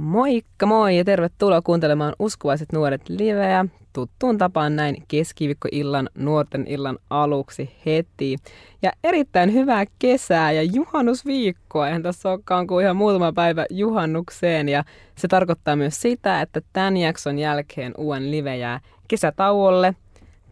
Moikka 0.00 0.66
moi 0.66 0.96
ja 0.96 1.04
tervetuloa 1.04 1.62
kuuntelemaan 1.62 2.14
Uskovaiset 2.18 2.72
nuoret 2.72 3.08
liveä 3.08 3.66
tuttuun 3.92 4.38
tapaan 4.38 4.76
näin 4.76 5.02
keskiviikkoillan 5.08 6.08
nuorten 6.14 6.66
illan 6.66 6.98
aluksi 7.10 7.70
heti. 7.86 8.36
Ja 8.82 8.92
erittäin 9.04 9.52
hyvää 9.52 9.84
kesää 9.98 10.52
ja 10.52 10.62
juhannusviikkoa. 10.62 11.86
Eihän 11.86 12.02
tässä 12.02 12.30
olekaan 12.30 12.66
kuin 12.66 12.84
ihan 12.84 12.96
muutama 12.96 13.32
päivä 13.32 13.66
juhannukseen 13.70 14.68
ja 14.68 14.84
se 15.16 15.28
tarkoittaa 15.28 15.76
myös 15.76 16.00
sitä, 16.00 16.40
että 16.40 16.60
tämän 16.72 16.96
jakson 16.96 17.38
jälkeen 17.38 17.94
uuden 17.98 18.30
live 18.30 18.56
jää 18.56 18.80
kesätauolle 19.08 19.94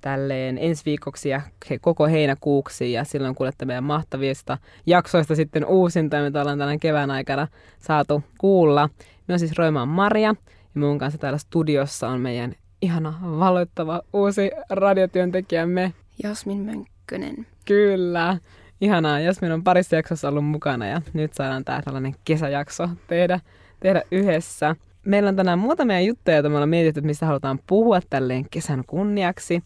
tälleen 0.01 0.59
ensi 0.59 0.85
viikoksi 0.85 1.29
ja 1.29 1.41
koko 1.80 2.07
heinäkuuksi 2.07 2.93
ja 2.93 3.05
silloin 3.05 3.35
kuulette 3.35 3.65
meidän 3.65 3.85
mahtavista 3.85 4.59
jaksoista 4.87 5.35
sitten 5.35 5.67
uusinta, 5.67 6.23
mitä 6.23 6.41
ollaan 6.41 6.59
tänä 6.59 6.79
kevään 6.79 7.11
aikana 7.11 7.49
saatu 7.79 8.23
kuulla. 8.39 8.89
Me 9.29 9.33
on 9.35 9.39
siis 9.39 9.59
Roimaan 9.59 9.89
Maria 9.89 10.35
ja 10.75 10.81
mun 10.81 10.99
kanssa 10.99 11.18
täällä 11.18 11.39
studiossa 11.39 12.09
on 12.09 12.21
meidän 12.21 12.55
ihana 12.82 13.14
valoittava 13.23 14.03
uusi 14.13 14.50
radiotyöntekijämme. 14.71 15.93
Jasmin 16.23 16.59
Mönkkönen. 16.59 17.46
Kyllä. 17.64 18.39
Ihanaa. 18.81 19.21
Jasmin 19.21 19.53
on 19.53 19.64
parissa 19.64 19.96
jaksossa 19.96 20.29
ollut 20.29 20.46
mukana 20.46 20.86
ja 20.86 21.03
nyt 21.13 21.35
saadaan 21.35 21.64
tää 21.64 21.83
tällainen 21.83 22.14
kesäjakso 22.25 22.89
tehdä, 23.07 23.41
tehdä 23.81 24.03
yhdessä. 24.11 24.77
Meillä 25.05 25.29
on 25.29 25.36
tänään 25.36 25.58
muutamia 25.58 26.00
juttuja, 26.00 26.36
joita 26.36 26.49
me 26.49 26.55
ollaan 26.55 26.69
mietitty, 26.69 27.00
mistä 27.00 27.27
halutaan 27.27 27.58
puhua 27.67 28.00
tälleen 28.11 28.47
kesän 28.50 28.85
kunniaksi. 28.86 29.63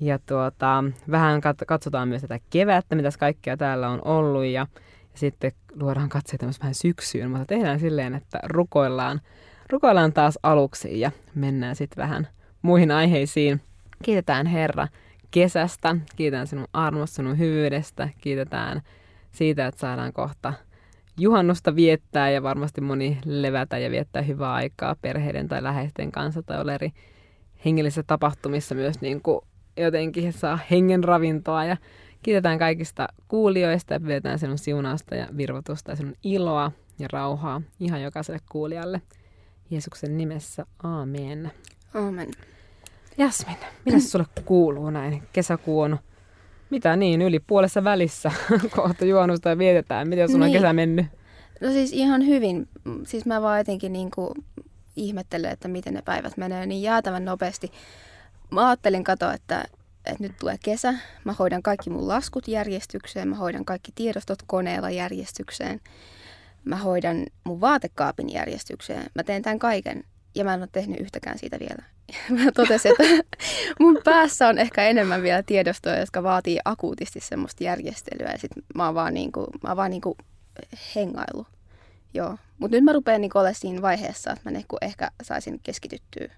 Ja 0.00 0.18
tuota, 0.18 0.84
vähän 1.10 1.40
katsotaan 1.66 2.08
myös 2.08 2.22
tätä 2.22 2.38
kevättä, 2.50 2.96
mitä 2.96 3.08
kaikkea 3.18 3.56
täällä 3.56 3.88
on 3.88 4.00
ollut. 4.04 4.44
Ja, 4.44 4.66
ja 5.12 5.18
sitten 5.18 5.52
luodaan 5.74 6.08
katseita 6.08 6.46
myös 6.46 6.60
vähän 6.60 6.74
syksyyn, 6.74 7.30
mutta 7.30 7.46
tehdään 7.46 7.80
silleen, 7.80 8.14
että 8.14 8.40
rukoillaan, 8.44 9.20
rukoillaan 9.70 10.12
taas 10.12 10.38
aluksi 10.42 11.00
ja 11.00 11.10
mennään 11.34 11.76
sitten 11.76 12.02
vähän 12.02 12.28
muihin 12.62 12.90
aiheisiin. 12.90 13.60
Kiitetään 14.02 14.46
Herra 14.46 14.88
kesästä, 15.30 15.96
kiitetään 16.16 16.46
sinun 16.46 16.68
armosta, 16.72 17.16
sinun 17.16 17.38
hyvyydestä, 17.38 18.08
kiitetään 18.20 18.82
siitä, 19.32 19.66
että 19.66 19.80
saadaan 19.80 20.12
kohta 20.12 20.52
juhannusta 21.18 21.76
viettää 21.76 22.30
ja 22.30 22.42
varmasti 22.42 22.80
moni 22.80 23.18
levätä 23.24 23.78
ja 23.78 23.90
viettää 23.90 24.22
hyvää 24.22 24.52
aikaa 24.52 24.96
perheiden 25.02 25.48
tai 25.48 25.62
läheisten 25.62 26.12
kanssa 26.12 26.42
tai 26.42 26.60
olla 26.60 26.74
eri 26.74 26.90
hengellisissä 27.64 28.02
tapahtumissa 28.02 28.74
myös 28.74 29.00
niin 29.00 29.22
kuin 29.22 29.40
jotenkin 29.76 30.32
saa 30.32 30.58
hengen 30.70 31.04
ravintoa 31.04 31.64
ja 31.64 31.76
kiitetään 32.22 32.58
kaikista 32.58 33.08
kuulijoista 33.28 33.94
ja 33.94 34.00
pidetään 34.00 34.38
sinun 34.38 34.58
siunausta 34.58 35.14
ja 35.14 35.26
virvotusta 35.36 35.92
ja 35.92 35.96
sinun 35.96 36.14
iloa 36.24 36.72
ja 36.98 37.08
rauhaa 37.12 37.62
ihan 37.80 38.02
jokaiselle 38.02 38.40
kuulijalle. 38.52 39.02
Jeesuksen 39.70 40.16
nimessä, 40.16 40.66
aamen. 40.82 41.52
Aamen. 41.94 42.28
Jasmin, 43.18 43.56
mitä 43.84 44.00
sulle 44.00 44.26
kuuluu 44.44 44.90
näin? 44.90 45.22
Kesäkuu 45.32 45.80
on 45.80 45.98
mitä 46.70 46.96
niin, 46.96 47.22
yli 47.22 47.40
puolessa 47.40 47.84
välissä 47.84 48.32
kohta 48.76 49.04
juonusta 49.04 49.48
ja 49.48 49.58
vietetään. 49.58 50.08
Miten 50.08 50.28
sun 50.28 50.40
niin. 50.40 50.46
on 50.46 50.52
kesä 50.52 50.72
mennyt? 50.72 51.06
No 51.60 51.70
siis 51.70 51.92
ihan 51.92 52.26
hyvin. 52.26 52.68
Siis 53.06 53.26
mä 53.26 53.42
vaan 53.42 53.58
jotenkin 53.58 53.92
niin 53.92 54.10
kuin 54.10 54.34
ihmettelen, 54.96 55.50
että 55.50 55.68
miten 55.68 55.94
ne 55.94 56.02
päivät 56.02 56.36
menee 56.36 56.66
niin 56.66 56.82
jäätävän 56.82 57.24
nopeasti. 57.24 57.72
Mä 58.50 58.68
ajattelin 58.68 59.04
katoa, 59.04 59.34
että, 59.34 59.64
että 60.10 60.22
nyt 60.22 60.38
tulee 60.40 60.56
kesä. 60.64 60.94
Mä 61.24 61.32
hoidan 61.32 61.62
kaikki 61.62 61.90
mun 61.90 62.08
laskut 62.08 62.48
järjestykseen. 62.48 63.28
Mä 63.28 63.36
hoidan 63.36 63.64
kaikki 63.64 63.92
tiedostot 63.94 64.38
koneella 64.46 64.90
järjestykseen. 64.90 65.80
Mä 66.64 66.76
hoidan 66.76 67.26
mun 67.44 67.60
vaatekaapin 67.60 68.32
järjestykseen. 68.32 69.10
Mä 69.14 69.22
teen 69.22 69.42
tämän 69.42 69.58
kaiken 69.58 70.04
ja 70.34 70.44
mä 70.44 70.54
en 70.54 70.60
ole 70.60 70.68
tehnyt 70.72 71.00
yhtäkään 71.00 71.38
siitä 71.38 71.58
vielä. 71.60 71.84
Mä 72.44 72.52
totesin, 72.52 72.90
että 72.90 73.24
mun 73.80 74.00
päässä 74.04 74.48
on 74.48 74.58
ehkä 74.58 74.82
enemmän 74.84 75.22
vielä 75.22 75.42
tiedostoja, 75.42 75.98
jotka 75.98 76.22
vaatii 76.22 76.58
akuutisti 76.64 77.20
semmoista 77.20 77.64
järjestelyä. 77.64 78.30
Ja 78.30 78.38
sit 78.38 78.50
mä 78.74 78.86
oon 78.86 78.94
vaan, 78.94 79.14
niinku, 79.14 79.46
mä 79.62 79.68
oon 79.68 79.76
vaan 79.76 79.90
niinku 79.90 80.16
hengailu. 80.94 81.46
Joo. 82.14 82.36
Mutta 82.58 82.76
nyt 82.76 82.84
mä 82.84 82.92
rupean 82.92 83.20
niinku 83.20 83.38
olemaan 83.38 83.54
siinä 83.54 83.82
vaiheessa, 83.82 84.30
että 84.30 84.42
mä 84.44 84.50
niinku 84.50 84.76
ehkä 84.82 85.10
saisin 85.22 85.60
keskityttyä 85.62 86.28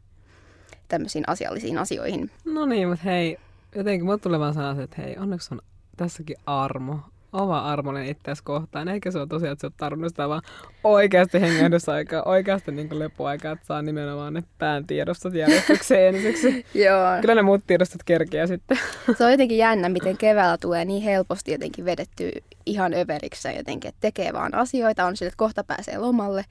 tämmöisiin 0.89 1.25
asiallisiin 1.27 1.79
asioihin. 1.79 2.31
No 2.45 2.67
niin, 2.67 2.89
mutta 2.89 3.05
hei, 3.05 3.39
jotenkin 3.75 4.05
mulle 4.05 4.19
tulee 4.19 4.39
vaan 4.39 4.55
sanoa, 4.55 4.83
että 4.83 5.03
hei, 5.03 5.19
onneksi 5.19 5.55
on 5.55 5.61
tässäkin 5.97 6.37
armo 6.47 7.01
oma 7.33 7.61
armollinen 7.61 8.09
itseäsi 8.09 8.43
kohtaan. 8.45 8.89
Eikä 8.89 9.11
se 9.11 9.19
ole 9.19 9.27
tosiaan, 9.27 9.53
että 9.53 9.61
sä 9.61 9.67
oot 9.67 9.77
tarvinnut 9.77 10.13
sitä 10.13 10.29
vaan 10.29 10.43
oikeasti 10.85 11.41
hengähdysaikaa, 11.41 12.23
oikeasti 12.23 12.73
niin 12.73 12.99
lepoaikaa, 12.99 13.53
että 13.53 13.67
saa 13.67 13.83
nimenomaan 13.83 14.35
ne 14.35 14.43
pään 14.59 14.87
tiedostot 14.87 15.35
järjestykseen 15.35 16.15
ensiksi. 16.15 16.67
Joo. 16.85 17.21
Kyllä 17.21 17.35
ne 17.35 17.43
muut 17.43 17.67
tiedostot 17.67 18.03
kerkeä 18.05 18.47
sitten. 18.47 18.79
se 19.19 19.25
on 19.25 19.31
jotenkin 19.31 19.59
jännä, 19.59 19.89
miten 19.89 20.17
keväällä 20.17 20.59
tulee 20.59 20.85
niin 20.85 21.03
helposti 21.03 21.53
jotenkin 21.53 21.85
vedetty 21.85 22.31
ihan 22.67 22.95
överiksi 22.95 23.57
jotenkin, 23.57 23.89
että 23.89 24.01
tekee 24.01 24.33
vaan 24.33 24.55
asioita, 24.55 25.05
on 25.05 25.17
sille, 25.17 25.29
että 25.29 25.39
kohta 25.39 25.65
pääsee 25.65 25.99
lomalle. 25.99 26.45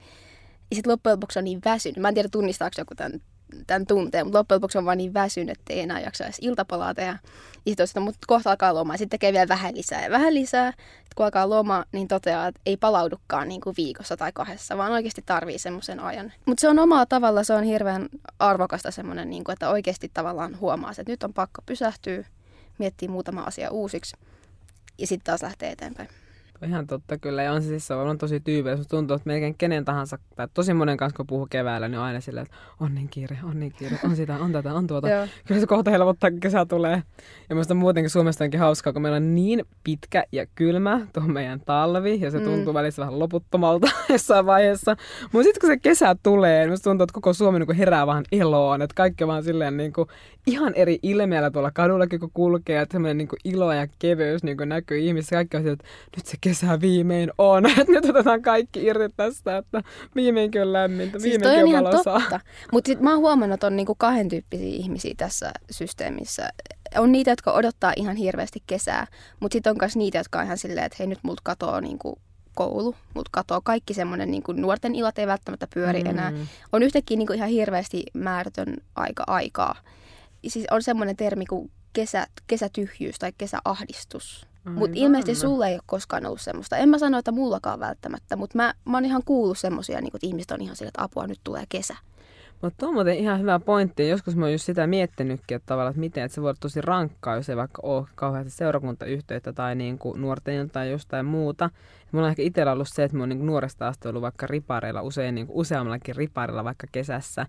Ja 0.70 0.74
sitten 0.74 0.90
loppujen 0.90 1.16
lopuksi 1.16 1.38
on 1.38 1.44
niin 1.44 1.60
väsynyt. 1.64 1.98
Mä 1.98 2.08
en 2.08 2.14
tiedä 2.14 2.28
tunnistaako 2.32 2.74
joku 2.78 2.94
tämän 2.94 3.20
tämän 3.66 3.86
tunteen, 3.86 4.26
mutta 4.26 4.38
loppujen 4.38 4.56
lopuksi 4.56 4.78
on 4.78 4.84
vaan 4.84 4.98
niin 4.98 5.14
väsynyt, 5.14 5.58
että 5.58 5.72
ei 5.72 5.80
enää 5.80 6.00
jaksa 6.00 6.24
edes 6.24 6.38
iltapalaa 6.40 6.94
tehdä. 6.94 7.18
Sitten 7.84 8.02
mutta 8.02 8.20
kohta 8.26 8.50
alkaa 8.50 8.74
loma, 8.74 8.96
sitten 8.96 9.08
tekee 9.08 9.32
vielä 9.32 9.48
vähän 9.48 9.74
lisää 9.76 10.04
ja 10.04 10.10
vähän 10.10 10.34
lisää. 10.34 10.70
Sitten 10.70 11.12
kun 11.16 11.24
alkaa 11.26 11.48
loma, 11.48 11.84
niin 11.92 12.08
toteaa, 12.08 12.46
että 12.46 12.60
ei 12.66 12.76
palaudukaan 12.76 13.48
niin 13.48 13.60
kuin 13.60 13.74
viikossa 13.76 14.16
tai 14.16 14.32
kahdessa, 14.34 14.76
vaan 14.76 14.92
oikeasti 14.92 15.22
tarvii 15.26 15.58
semmoisen 15.58 16.00
ajan. 16.00 16.32
Mutta 16.46 16.60
se 16.60 16.68
on 16.68 16.78
omalla 16.78 17.06
tavalla, 17.06 17.44
se 17.44 17.54
on 17.54 17.64
hirveän 17.64 18.08
arvokasta 18.38 18.90
semmoinen, 18.90 19.30
niin 19.30 19.44
kuin, 19.44 19.52
että 19.52 19.70
oikeasti 19.70 20.10
tavallaan 20.14 20.60
huomaa, 20.60 20.90
että 20.90 21.12
nyt 21.12 21.22
on 21.22 21.34
pakko 21.34 21.62
pysähtyä, 21.66 22.24
miettiä 22.78 23.08
muutama 23.08 23.42
asia 23.42 23.70
uusiksi 23.70 24.16
ja 24.98 25.06
sitten 25.06 25.24
taas 25.24 25.42
lähtee 25.42 25.70
eteenpäin. 25.70 26.08
Ihan 26.66 26.86
totta 26.86 27.18
kyllä. 27.18 27.42
Ja 27.42 27.52
on 27.52 27.62
se 27.62 27.68
siis 27.68 27.90
on 27.90 28.18
tosi 28.18 28.40
tyypillistä. 28.40 28.90
Tuntuu, 28.90 29.16
että 29.16 29.26
melkein 29.26 29.54
kenen 29.54 29.84
tahansa, 29.84 30.18
tai 30.36 30.48
tosi 30.54 30.74
monen 30.74 30.96
kanssa 30.96 31.16
kun 31.16 31.26
puhuu 31.26 31.46
keväällä, 31.50 31.88
niin 31.88 31.98
on 31.98 32.04
aina 32.04 32.20
silleen, 32.20 32.46
että 32.46 32.56
on 32.80 32.94
niin 32.94 33.08
kiire, 33.08 33.38
on 33.42 33.60
niin 33.60 33.72
kiire, 33.72 33.98
on 34.04 34.16
sitä, 34.16 34.36
on 34.36 34.52
tätä, 34.52 34.74
on 34.74 34.86
tuota. 34.86 35.08
kyllä 35.46 35.60
se 35.60 35.66
kohta 35.66 35.90
helpottaa, 35.90 36.30
kun 36.30 36.40
kesä 36.40 36.66
tulee. 36.66 37.02
Ja 37.48 37.54
minusta 37.54 37.74
muutenkin 37.74 38.10
Suomesta 38.10 38.44
onkin 38.44 38.60
hauskaa, 38.60 38.92
kun 38.92 39.02
meillä 39.02 39.16
on 39.16 39.34
niin 39.34 39.64
pitkä 39.84 40.24
ja 40.32 40.46
kylmä 40.54 41.06
tuo 41.12 41.22
meidän 41.22 41.60
talvi, 41.60 42.20
ja 42.20 42.30
se 42.30 42.38
mm. 42.38 42.44
tuntuu 42.44 42.74
välissä 42.74 43.00
vähän 43.00 43.18
loputtomalta 43.18 43.88
jossain 44.08 44.46
vaiheessa. 44.46 44.96
Mutta 45.32 45.44
sitten 45.44 45.60
kun 45.60 45.70
se 45.70 45.76
kesä 45.76 46.16
tulee, 46.22 46.60
niin 46.60 46.68
minusta 46.68 46.90
tuntuu, 46.90 47.04
että 47.04 47.14
koko 47.14 47.32
Suomi 47.32 47.58
niin 47.58 47.76
herää 47.76 48.06
vähän 48.06 48.24
eloon, 48.32 48.82
että 48.82 48.94
kaikki 48.94 49.26
vaan 49.26 49.44
silleen 49.44 49.76
niin 49.76 49.92
kuin, 49.92 50.08
ihan 50.46 50.74
eri 50.74 50.98
ilmeellä 51.02 51.50
tuolla 51.50 51.70
kadullakin, 51.70 52.20
kun 52.20 52.30
kulkee, 52.34 52.80
että 52.80 52.92
semmoinen 52.92 53.18
niin 53.18 53.28
ilo 53.44 53.72
ja 53.72 53.86
keveys 53.98 54.42
niin 54.42 54.56
näkyy 54.64 54.98
ihmisissä. 54.98 55.36
Kaikki 55.36 55.56
on 55.56 55.68
että 55.68 55.84
nyt 56.16 56.26
se 56.26 56.36
kesä 56.40 56.51
viimein 56.80 57.30
on, 57.38 57.66
että 57.80 57.92
nyt 57.92 58.04
otetaan 58.04 58.42
kaikki 58.42 58.84
irti 58.84 59.14
tästä, 59.16 59.56
että 59.56 59.82
viimeinkin 60.14 60.62
on 60.62 60.72
lämmintä, 60.72 61.18
siis 61.18 61.40
viimeinkin 61.40 61.76
on, 61.76 61.86
on 61.86 61.92
valosaa. 61.92 62.40
Mutta 62.72 62.88
sitten 62.88 63.04
mä 63.04 63.10
oon 63.10 63.20
huomannut, 63.20 63.54
että 63.54 63.66
on 63.66 63.76
niinku 63.76 63.94
kahden 63.94 64.28
tyyppisiä 64.28 64.66
ihmisiä 64.66 65.14
tässä 65.16 65.52
systeemissä. 65.70 66.48
On 66.98 67.12
niitä, 67.12 67.30
jotka 67.30 67.52
odottaa 67.52 67.92
ihan 67.96 68.16
hirveästi 68.16 68.62
kesää, 68.66 69.06
mutta 69.40 69.54
sitten 69.54 69.70
on 69.70 69.76
myös 69.80 69.96
niitä, 69.96 70.18
jotka 70.18 70.38
on 70.38 70.44
ihan 70.44 70.58
silleen, 70.58 70.86
että 70.86 70.96
hei 70.98 71.06
nyt 71.06 71.18
multa 71.22 71.42
katoaa 71.44 71.80
niinku 71.80 72.18
koulu, 72.54 72.94
mutta 73.14 73.28
katoaa 73.32 73.60
kaikki 73.64 73.94
semmoinen 73.94 74.30
niin 74.30 74.42
nuorten 74.54 74.94
illat 74.94 75.18
ei 75.18 75.26
välttämättä 75.26 75.66
pyöri 75.74 76.02
mm. 76.02 76.10
enää. 76.10 76.32
On 76.72 76.82
yhtäkkiä 76.82 77.16
niin 77.16 77.26
kuin 77.26 77.36
ihan 77.36 77.48
hirveästi 77.48 78.02
määrätön 78.14 78.76
aika 78.94 79.24
aikaa. 79.26 79.74
Siis 80.48 80.66
on 80.70 80.82
semmoinen 80.82 81.16
termi 81.16 81.46
kuin 81.46 81.70
kesä, 81.92 82.26
kesätyhjyys 82.46 83.18
tai 83.18 83.32
kesäahdistus. 83.38 84.46
Mutta 84.70 84.96
ilmeisesti 84.98 85.34
sulla 85.34 85.66
ei 85.66 85.74
ole 85.74 85.82
koskaan 85.86 86.26
ollut 86.26 86.40
semmoista. 86.40 86.76
En 86.76 86.88
mä 86.88 86.98
sano, 86.98 87.18
että 87.18 87.32
mullakaan 87.32 87.80
välttämättä, 87.80 88.36
mutta 88.36 88.58
mä, 88.58 88.74
mä 88.84 88.96
oon 88.96 89.04
ihan 89.04 89.22
kuullut 89.24 89.58
semmoisia, 89.58 90.00
niin 90.00 90.12
että 90.14 90.26
ihmiset 90.26 90.50
on 90.50 90.60
ihan 90.60 90.76
sillä, 90.76 90.88
että 90.88 91.02
apua, 91.02 91.26
nyt 91.26 91.40
tulee 91.44 91.64
kesä. 91.68 91.96
Mutta 92.62 92.86
on 92.86 92.94
muuten 92.94 93.16
ihan 93.16 93.40
hyvä 93.40 93.58
pointti. 93.58 94.08
Joskus 94.08 94.36
mä 94.36 94.44
oon 94.44 94.52
just 94.52 94.64
sitä 94.64 94.86
miettinytkin, 94.86 95.56
että 95.56 95.66
tavallaan, 95.66 95.90
että 95.90 96.00
miten, 96.00 96.24
että 96.24 96.34
se 96.34 96.42
voi 96.42 96.48
olla 96.48 96.58
tosi 96.60 96.80
rankkaa, 96.80 97.36
jos 97.36 97.48
ei 97.48 97.56
vaikka 97.56 97.82
ole 97.84 98.06
kauheasti 98.14 98.50
seurakuntayhteyttä 98.50 99.52
tai 99.52 99.74
niin 99.74 99.98
kuin 99.98 100.20
nuorten 100.20 100.70
tai 100.70 100.90
jostain 100.90 101.26
muuta. 101.26 101.70
Mulla 102.12 102.26
on 102.26 102.30
ehkä 102.30 102.42
itsellä 102.42 102.72
ollut 102.72 102.88
se, 102.88 103.04
että 103.04 103.16
mä 103.16 103.22
oon 103.22 103.28
niin 103.28 103.46
nuoresta 103.46 103.88
asti 103.88 104.08
ollut 104.08 104.22
vaikka 104.22 104.46
ripareilla, 104.46 105.02
usein 105.02 105.34
niin 105.34 105.46
kuin 105.46 105.56
useammallakin 105.56 106.16
riparilla 106.16 106.64
vaikka 106.64 106.86
kesässä 106.92 107.46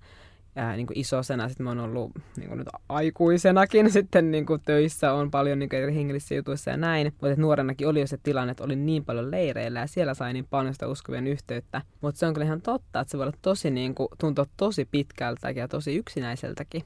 ää, 0.55 0.75
niin 0.75 0.87
kuin 0.87 0.99
isosena. 0.99 1.47
Sitten 1.49 1.63
mä 1.63 1.69
oon 1.69 1.79
ollut 1.79 2.11
niin 2.37 2.47
kuin 2.47 2.57
nyt 2.57 2.67
aikuisenakin 2.89 3.91
sitten 3.97 4.31
niin 4.31 4.45
kuin 4.45 4.61
töissä, 4.65 5.13
on 5.13 5.31
paljon 5.31 5.59
niin 5.59 5.69
kuin 5.69 5.81
eri 5.81 5.95
hengellisissä 5.95 6.35
jutuissa 6.35 6.71
ja 6.71 6.77
näin. 6.77 7.13
Mutta 7.21 7.41
nuorenakin 7.41 7.87
oli 7.87 7.99
jo 7.99 8.07
se 8.07 8.17
tilanne, 8.23 8.51
että 8.51 8.63
oli 8.63 8.75
niin 8.75 9.05
paljon 9.05 9.31
leireillä 9.31 9.79
ja 9.79 9.87
siellä 9.87 10.13
sai 10.13 10.33
niin 10.33 10.47
paljon 10.49 10.73
sitä 10.73 10.87
uskovien 10.87 11.27
yhteyttä. 11.27 11.81
Mutta 12.01 12.19
se 12.19 12.25
on 12.25 12.33
kyllä 12.33 12.45
ihan 12.45 12.61
totta, 12.61 12.99
että 12.99 13.11
se 13.11 13.17
voi 13.17 13.23
olla 13.27 13.37
tosi 13.41 13.71
niin 13.71 13.95
kuin, 13.95 14.07
tuntua 14.19 14.45
tosi 14.57 14.85
pitkältä 14.85 15.49
ja 15.49 15.67
tosi 15.67 15.95
yksinäiseltäkin. 15.95 16.83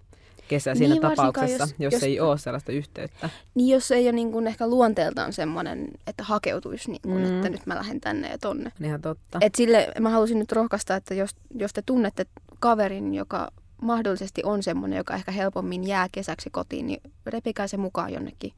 kesä 0.48 0.76
siinä 0.76 0.94
Niin, 0.94 1.02
tapauksessa, 1.02 1.64
jos, 1.64 1.76
jos- 1.80 1.94
jos, 1.94 2.04
ei 2.04 2.20
ole 2.20 2.38
sellaista 2.38 2.72
yhteyttä. 2.72 3.30
Niin 3.56 3.70
jos 3.74 3.92
ei 3.92 4.06
ole 4.06 4.12
niin 4.12 4.32
kuin 4.32 4.48
ehkä 4.48 4.68
luonteeltaan 4.68 5.34
semmoinen, 5.34 5.88
että 6.08 6.24
hakeutuisi, 6.24 6.92
niin 6.92 7.02
kuin, 7.02 7.24
Mm. 7.28 7.36
että 7.36 7.50
nyt 7.50 7.66
mä 7.66 7.76
lähden 7.76 8.02
tänne 8.02 8.30
ja 8.30 8.38
tonne. 8.38 8.72
On 8.80 8.86
Ihan 8.86 9.02
totta. 9.02 9.38
Et 9.42 9.56
sille 9.56 9.88
mä 10.00 10.10
halusin 10.10 10.40
nyt 10.40 10.52
rohkaista, 10.52 10.96
että 10.96 11.14
jos, 11.14 11.30
jos 11.56 11.74
te 11.74 11.82
tunnette 11.86 12.26
kaverin, 12.60 13.14
joka 13.14 13.52
mahdollisesti 13.82 14.42
on 14.46 14.64
semmoinen, 14.64 14.98
joka 14.98 15.16
ehkä 15.16 15.32
helpommin 15.32 15.88
jää 15.88 16.08
kesäksi 16.12 16.50
kotiin, 16.50 16.88
niin 16.88 17.02
repikää 17.26 17.68
se 17.68 17.78
mukaan 17.78 18.14
jonnekin 18.14 18.54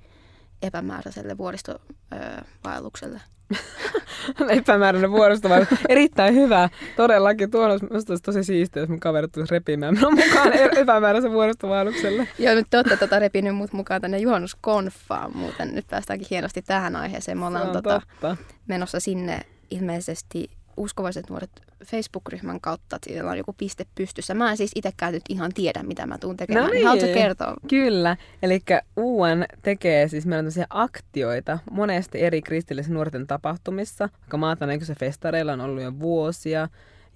epämääräiselle 0.62 1.38
vuoristovaellukselle. 1.38 3.22
Epämääräinen 4.50 5.12
vuorosta, 5.12 5.50
vaan 5.50 5.68
erittäin 5.90 6.36
hyvä. 6.36 6.70
Todellakin, 6.96 7.52
tuo 7.52 7.66
olisi, 7.66 7.86
musta 7.94 8.14
olisi 8.14 8.24
tosi 8.24 8.44
siistiä, 8.44 8.82
jos 8.82 8.90
mun 8.90 9.00
kaverit 9.00 9.32
tulisi 9.32 9.54
repimään 9.54 9.94
minun 9.94 10.14
mukaan 10.14 10.54
e- 10.54 10.70
epämääräisen 10.76 11.32
vuoristovaellukselle. 11.32 12.28
Joo, 12.40 12.56
nyt 12.56 12.68
te 12.70 12.78
olette 12.78 12.98
tota 12.98 13.20
repinyt 13.20 13.56
mut 13.56 13.74
mukaan 13.74 14.02
tänne 14.02 14.18
juhannuskonfaan 14.18 15.38
muuten. 15.38 15.76
Nyt 15.76 15.88
päästäänkin 15.90 16.28
hienosti 16.30 16.62
tähän 16.62 16.96
aiheeseen. 16.96 17.38
Me 17.38 17.46
ollaan 17.46 17.72
tota, 17.72 18.02
totta. 18.22 18.38
menossa 18.68 19.00
sinne 19.00 19.42
ilmeisesti 19.72 20.50
uskovaiset 20.80 21.30
nuoret 21.30 21.50
Facebook-ryhmän 21.86 22.62
kautta, 22.62 22.96
että 22.96 23.10
siellä 23.10 23.32
on 23.32 23.38
joku 23.38 23.54
piste 23.58 23.86
pystyssä. 23.96 24.34
Mä 24.34 24.52
en 24.52 24.58
siis 24.58 24.72
itsekään 24.76 25.14
nyt 25.14 25.24
ihan 25.30 25.52
tiedä, 25.54 25.84
mitä 25.84 26.06
mä 26.06 26.18
tuun 26.18 26.38
tekemään. 26.38 26.66
No 26.66 26.72
niin. 26.72 26.88
Haluatko 26.88 27.14
kertoa? 27.14 27.54
Kyllä, 27.68 28.18
eli 28.44 28.62
UN 28.98 29.46
tekee 29.62 30.08
siis 30.08 30.26
meillä 30.26 30.40
on 30.40 30.44
tämmöisiä 30.44 30.68
aktioita 30.70 31.60
monesti 31.72 32.22
eri 32.22 32.42
kristillisen 32.42 32.94
nuorten 32.94 33.28
tapahtumissa. 33.28 34.10
Vaikka 34.20 34.38
maatan 34.38 34.86
se 34.86 34.96
festareilla 34.96 35.54
on 35.54 35.62
ollut 35.62 35.84
jo 35.84 36.00
vuosia, 36.00 36.68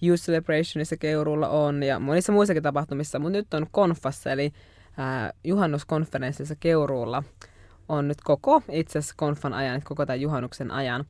Youth 0.04 0.24
Celebrationissa 0.24 0.98
Keurulla 0.98 1.48
on 1.48 1.84
ja 1.84 2.00
monissa 2.00 2.32
muissakin 2.32 2.64
tapahtumissa, 2.64 3.20
mutta 3.20 3.38
nyt 3.38 3.54
on 3.54 3.68
konfassa 3.72 4.32
eli 4.32 4.54
ää, 4.98 5.34
juhannuskonferenssissa 5.44 6.56
Keuruulla 6.60 7.24
on 7.90 8.08
nyt 8.08 8.22
koko 8.24 8.62
itse 8.72 9.00
asiassa 9.00 9.16
konfan 9.18 9.54
ajan, 9.54 9.82
koko 9.84 10.06
tämän 10.06 10.22
juhannuksen 10.22 10.72
ajan. 10.72 11.06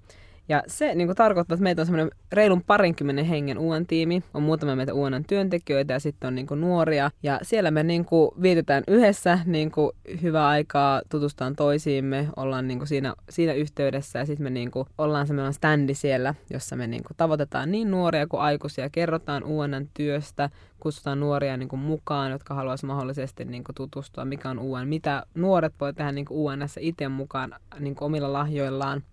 Ja 0.50 0.64
se 0.68 0.96
niin 0.96 1.08
kuin 1.08 1.16
tarkoittaa, 1.16 1.56
että 1.56 1.64
meitä 1.64 1.82
on 1.82 1.86
semmoinen 1.86 2.12
reilun 2.32 2.64
parinkymmenen 2.64 3.26
hengen 3.26 3.58
UN-tiimi. 3.58 4.24
On 4.34 4.44
muutamia 4.44 4.76
meitä 4.76 4.94
UN 4.94 5.24
työntekijöitä 5.28 5.94
ja 5.94 6.00
sitten 6.00 6.28
on 6.28 6.36
niin 6.36 6.48
kuin 6.48 6.62
nuoria. 6.62 7.12
Ja 7.24 7.40
siellä 7.42 7.72
me 7.72 7.84
niin 7.84 8.06
kuin 8.06 8.32
vietetään 8.42 8.84
yhdessä 8.88 9.40
niin 9.46 9.72
kuin 9.72 9.92
hyvää 10.22 10.48
aikaa, 10.48 11.02
tutustaan 11.10 11.56
toisiimme, 11.56 12.28
ollaan 12.36 12.68
niin 12.68 12.78
kuin 12.78 12.88
siinä, 12.88 13.14
siinä 13.30 13.54
yhteydessä 13.54 14.20
ja 14.20 14.26
sitten 14.26 14.44
me 14.44 14.50
niin 14.50 14.72
kuin 14.72 14.88
ollaan 14.98 15.28
semmoinen 15.28 15.54
standi 15.54 15.94
siellä, 15.94 16.36
jossa 16.50 16.76
me 16.76 16.88
niin 16.88 17.04
kuin 17.04 17.18
tavoitetaan 17.18 17.72
niin 17.72 17.92
nuoria 17.92 18.28
kuin 18.28 18.42
aikuisia, 18.42 18.90
kerrotaan 18.90 19.44
UN 19.44 19.90
työstä, 19.94 20.50
kutsutaan 20.80 21.20
nuoria 21.20 21.58
niin 21.58 21.70
kuin 21.70 21.80
mukaan, 21.80 22.32
jotka 22.32 22.54
haluaisivat 22.54 22.94
mahdollisesti 22.94 23.46
niin 23.46 23.64
kuin 23.64 23.76
tutustua, 23.76 24.26
mikä 24.26 24.50
on 24.50 24.60
UN, 24.60 24.88
mitä 24.88 25.24
nuoret 25.36 25.74
voi 25.80 25.94
tehdä 25.94 26.12
niin 26.12 26.26
kuin 26.26 26.38
UNssä 26.38 26.82
itse 26.82 27.08
mukaan 27.08 27.56
niin 27.80 27.96
kuin 27.96 28.06
omilla 28.06 28.34
lahjoillaan 28.34 29.04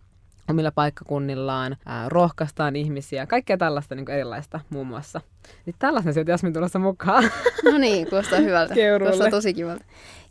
omilla 0.49 0.73
paikkakunnillaan, 0.73 1.77
ää, 1.87 2.09
rohkaistaan 2.09 2.77
ihmisiä, 2.77 3.27
kaikkea 3.27 3.57
tällaista 3.57 3.95
niin 3.95 4.11
erilaista 4.11 4.61
muun 4.71 4.87
muassa. 4.87 5.21
Niin 5.67 5.77
tällaisen 5.79 6.15
sieltä 6.15 6.31
Jasmin 6.31 6.53
tulossa 6.53 6.79
mukaan. 6.79 7.31
No 7.65 7.79
niin, 7.79 8.11
kuulostaa 8.11 8.39
hyvältä. 8.39 8.75
Keuruulle. 8.75 9.13
Kuulostaa 9.13 9.39
tosi 9.39 9.55
kivalta. 9.55 9.85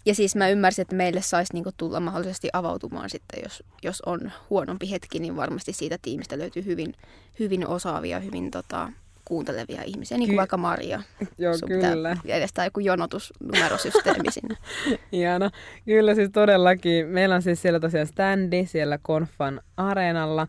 Ja 0.05 0.15
siis 0.15 0.35
mä 0.35 0.49
ymmärsin, 0.49 0.81
että 0.81 0.95
meille 0.95 1.21
saisi 1.21 1.53
niinku 1.53 1.71
tulla 1.77 1.99
mahdollisesti 1.99 2.49
avautumaan 2.53 3.09
sitten, 3.09 3.39
jos, 3.43 3.63
jos 3.83 4.01
on 4.01 4.31
huonompi 4.49 4.91
hetki, 4.91 5.19
niin 5.19 5.35
varmasti 5.35 5.73
siitä 5.73 5.97
tiimistä 6.01 6.37
löytyy 6.37 6.65
hyvin, 6.65 6.93
hyvin 7.39 7.67
osaavia, 7.67 8.19
hyvin 8.19 8.51
tota, 8.51 8.91
kuuntelevia 9.29 9.81
ihmisiä, 9.85 10.17
niin 10.17 10.27
kuin 10.27 10.35
Ky- 10.35 10.37
vaikka 10.37 10.57
Maria. 10.57 11.01
Joo, 11.37 11.57
Sun 11.57 11.69
kyllä. 11.69 12.17
järjestää 12.25 12.65
joku 12.65 12.79
jonotusnumerosysteemi 12.79 14.31
sinne. 14.31 14.55
Ihana. 15.11 15.49
Kyllä 15.85 16.15
siis 16.15 16.29
todellakin. 16.33 17.07
Meillä 17.07 17.35
on 17.35 17.41
siis 17.41 17.61
siellä 17.61 17.79
tosiaan 17.79 18.07
standi 18.07 18.65
siellä 18.65 18.99
Konfan 19.01 19.61
areenalla 19.77 20.47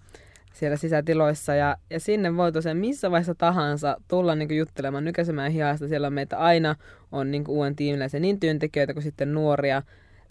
siellä 0.53 0.77
sisätiloissa 0.77 1.55
ja, 1.55 1.77
ja 1.91 2.01
sinne 2.01 2.37
voi 2.37 2.53
tosiaan 2.53 2.77
missä 2.77 3.11
vaiheessa 3.11 3.35
tahansa 3.35 3.97
tulla 4.09 4.35
niin 4.35 4.57
juttelemaan, 4.57 5.05
nykäisemään 5.05 5.53
hihasta. 5.53 5.89
Siellä 5.89 6.07
on 6.07 6.13
meitä 6.13 6.39
aina 6.39 6.75
on 7.13 7.31
niin 7.31 7.45
uuden 7.49 7.77
tiimiläisiä 7.77 8.21
niin 8.21 8.41
työntekijöitä 8.41 8.93
kuin 8.93 9.03
sitten 9.03 9.35
nuoria, 9.35 9.83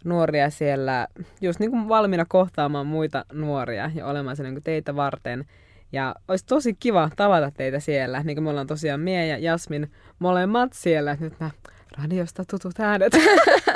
nuoria 0.03 0.49
siellä 0.49 1.07
just 1.41 1.59
niin 1.59 1.71
kuin 1.71 1.89
valmiina 1.89 2.25
kohtaamaan 2.27 2.87
muita 2.87 3.25
nuoria 3.33 3.91
ja 3.95 4.05
olemaan 4.05 4.35
siellä 4.35 4.51
niin 4.51 4.63
teitä 4.63 4.95
varten. 4.95 5.45
Ja 5.91 6.15
olisi 6.27 6.45
tosi 6.45 6.73
kiva 6.73 7.09
tavata 7.15 7.51
teitä 7.51 7.79
siellä, 7.79 8.23
niin 8.23 8.35
kuin 8.35 8.43
me 8.43 8.49
ollaan 8.49 8.67
tosiaan 8.67 8.99
Mie 8.99 9.27
ja 9.27 9.37
Jasmin 9.37 9.91
molemmat 10.19 10.73
siellä. 10.73 11.17
Nyt 11.19 11.39
nämä 11.39 11.51
radiosta 12.03 12.45
tutut 12.45 12.79
äänet. 12.79 13.13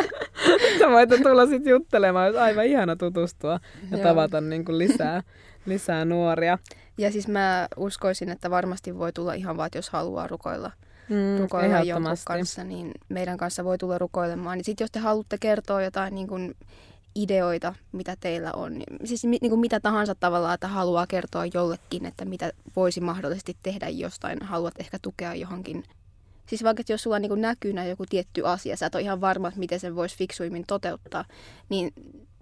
Sä 0.79 0.89
voitte 0.89 1.17
tulla 1.17 1.45
sitten 1.47 1.71
juttelemaan, 1.71 2.25
olisi 2.25 2.39
aivan 2.39 2.65
ihana 2.65 2.95
tutustua 2.95 3.59
ja 3.91 3.97
Joo. 3.97 4.03
tavata 4.03 4.41
niin 4.41 4.65
kuin 4.65 4.77
lisää, 4.77 5.23
lisää 5.65 6.05
nuoria. 6.05 6.57
Ja 6.97 7.11
siis 7.11 7.27
mä 7.27 7.67
uskoisin, 7.77 8.29
että 8.29 8.49
varmasti 8.49 8.97
voi 8.97 9.13
tulla 9.13 9.33
ihan 9.33 9.57
vaan, 9.57 9.67
että 9.67 9.77
jos 9.77 9.89
haluaa 9.89 10.27
rukoilla, 10.27 10.71
Mm, 11.09 11.41
rukoilla 11.41 11.79
jonkun 11.79 12.17
kanssa, 12.25 12.63
niin 12.63 12.91
meidän 13.09 13.37
kanssa 13.37 13.63
voi 13.63 13.77
tulla 13.77 13.97
rukoilemaan. 13.97 14.57
Niin 14.57 14.65
sitten 14.65 14.83
jos 14.83 14.91
te 14.91 14.99
haluatte 14.99 15.37
kertoa 15.39 15.81
jotain 15.81 16.15
niin 16.15 16.27
kuin 16.27 16.55
ideoita, 17.15 17.75
mitä 17.91 18.15
teillä 18.19 18.51
on, 18.51 18.83
siis 19.03 19.23
niin 19.23 19.49
kuin 19.49 19.59
mitä 19.59 19.79
tahansa 19.79 20.15
tavalla, 20.15 20.53
että 20.53 20.67
haluaa 20.67 21.07
kertoa 21.07 21.45
jollekin, 21.53 22.05
että 22.05 22.25
mitä 22.25 22.51
voisi 22.75 23.01
mahdollisesti 23.01 23.57
tehdä 23.63 23.89
jostain, 23.89 24.41
haluat 24.41 24.79
ehkä 24.79 24.97
tukea 25.01 25.35
johonkin. 25.35 25.83
Siis 26.45 26.63
vaikka, 26.63 26.83
jos 26.89 27.03
sulla 27.03 27.19
niin 27.19 27.41
näkynä 27.41 27.85
joku 27.85 28.05
tietty 28.09 28.47
asia, 28.47 28.77
sä 28.77 28.85
et 28.85 28.95
ole 28.95 29.03
ihan 29.03 29.21
varma, 29.21 29.47
että 29.47 29.59
miten 29.59 29.79
sen 29.79 29.95
voisi 29.95 30.17
fiksuimmin 30.17 30.63
toteuttaa, 30.67 31.25
niin 31.69 31.93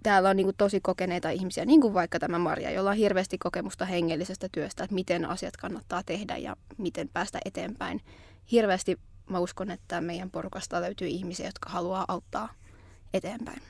täällä 0.02 0.28
on 0.30 0.36
niin 0.36 0.46
kuin 0.46 0.56
tosi 0.56 0.80
kokeneita 0.80 1.30
ihmisiä, 1.30 1.64
niin 1.64 1.80
kuin 1.80 1.94
vaikka 1.94 2.18
tämä 2.18 2.38
Maria, 2.38 2.70
jolla 2.70 2.90
on 2.90 2.96
hirveästi 2.96 3.38
kokemusta 3.38 3.84
hengellisestä 3.84 4.48
työstä, 4.52 4.84
että 4.84 4.94
miten 4.94 5.24
asiat 5.24 5.56
kannattaa 5.56 6.02
tehdä 6.02 6.36
ja 6.36 6.56
miten 6.78 7.08
päästä 7.12 7.38
eteenpäin. 7.44 8.00
Hirveästi 8.52 8.98
mä 9.30 9.38
uskon, 9.38 9.70
että 9.70 10.00
meidän 10.00 10.30
porukasta 10.30 10.80
löytyy 10.80 11.08
ihmisiä, 11.08 11.46
jotka 11.46 11.70
haluaa 11.70 12.04
auttaa 12.08 12.48
eteenpäin. 13.14 13.62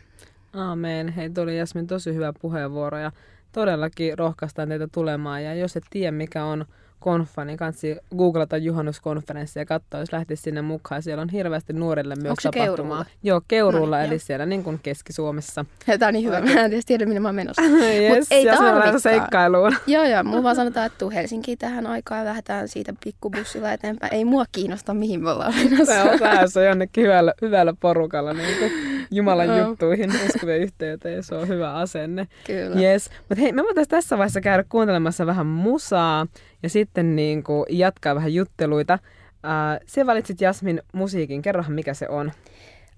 Aamen. 0.52 1.08
Hei, 1.08 1.30
tuli 1.30 1.58
Jasmin 1.58 1.86
tosi 1.86 2.14
hyvä 2.14 2.32
puheenvuoro 2.40 2.98
ja 2.98 3.12
todellakin 3.52 4.18
rohkaistaan 4.18 4.68
teitä 4.68 4.88
tulemaan. 4.92 5.44
Ja 5.44 5.54
jos 5.54 5.76
et 5.76 5.84
tiedä, 5.90 6.12
mikä 6.12 6.44
on 6.44 6.64
konfa, 7.02 7.44
niin 7.44 7.56
kansi 7.56 7.96
googlata 8.16 8.56
juhannuskonferenssi 8.56 9.58
ja 9.58 9.66
katsoa, 9.66 10.00
jos 10.00 10.12
lähtisi 10.12 10.42
sinne 10.42 10.62
mukaan. 10.62 11.02
Siellä 11.02 11.22
on 11.22 11.28
hirveästi 11.28 11.72
nuorille 11.72 12.14
myös 12.16 12.30
Onko 12.30 12.40
se 12.40 12.50
tapahtumaa. 12.50 12.76
Keuruulla? 12.76 13.04
Joo, 13.22 13.40
Keuruulla, 13.48 13.98
No 13.98 14.04
eli 14.04 14.14
joo. 14.14 14.18
siellä 14.22 14.46
niin 14.46 14.64
kuin 14.64 14.80
Keski-Suomessa. 14.82 15.64
Tämä 15.98 16.08
on 16.08 16.14
niin 16.14 16.24
hyvä, 16.26 16.40
mä 16.40 16.50
en 16.50 16.58
edes 16.58 16.86
tiedä, 16.86 17.06
minne 17.06 17.20
mä 17.20 17.28
oon 17.28 17.34
menossa. 17.34 17.62
Yes, 18.02 18.26
ei 18.30 18.40
on 18.40 18.46
lähdössä 18.46 18.64
tarvikaan. 18.72 19.00
seikkailuun. 19.00 19.76
joo, 19.86 20.04
joo, 20.04 20.24
mulla 20.24 20.42
vaan 20.42 20.56
sanotaan, 20.56 20.86
että 20.86 20.98
tuu 20.98 21.10
Helsinkiin 21.10 21.58
tähän 21.58 21.86
aikaan 21.86 22.18
ja 22.20 22.24
lähdetään 22.24 22.68
siitä 22.68 22.92
pikkubussilla 23.04 23.72
eteenpäin. 23.72 24.14
Ei 24.14 24.24
mua 24.24 24.44
kiinnosta, 24.52 24.94
mihin 24.94 25.22
me 25.22 25.30
ollaan 25.30 25.54
menossa. 25.54 25.94
Sä 25.94 26.04
oot 26.04 26.20
lähdössä 26.20 26.62
jonnekin 26.62 27.04
hyvällä, 27.04 27.34
hyvällä 27.42 27.74
porukalla 27.80 28.32
niin 28.32 28.58
kuin 28.58 28.72
Jumalan 29.10 29.46
Joo. 29.46 29.68
juttuihin, 29.68 30.10
uskovien 30.28 30.60
yhteyteen, 30.60 31.14
ja 31.16 31.22
se 31.22 31.34
on 31.34 31.48
hyvä 31.48 31.74
asenne. 31.74 32.28
Kyllä. 32.46 32.80
Yes. 32.80 33.10
Mutta 33.28 33.42
hei, 33.42 33.52
me 33.52 33.62
voitaisiin 33.62 33.90
tässä 33.90 34.18
vaiheessa 34.18 34.40
käydä 34.40 34.64
kuuntelemassa 34.68 35.26
vähän 35.26 35.46
musaa 35.46 36.26
ja 36.62 36.68
sitten 36.68 37.16
niin 37.16 37.42
kuin 37.42 37.66
jatkaa 37.68 38.14
vähän 38.14 38.34
jutteluita. 38.34 38.92
Äh, 38.92 39.80
se 39.86 40.06
valitsit 40.06 40.40
Jasmin 40.40 40.82
musiikin. 40.92 41.42
Kerrohan, 41.42 41.72
mikä 41.72 41.94
se 41.94 42.08
on. 42.08 42.32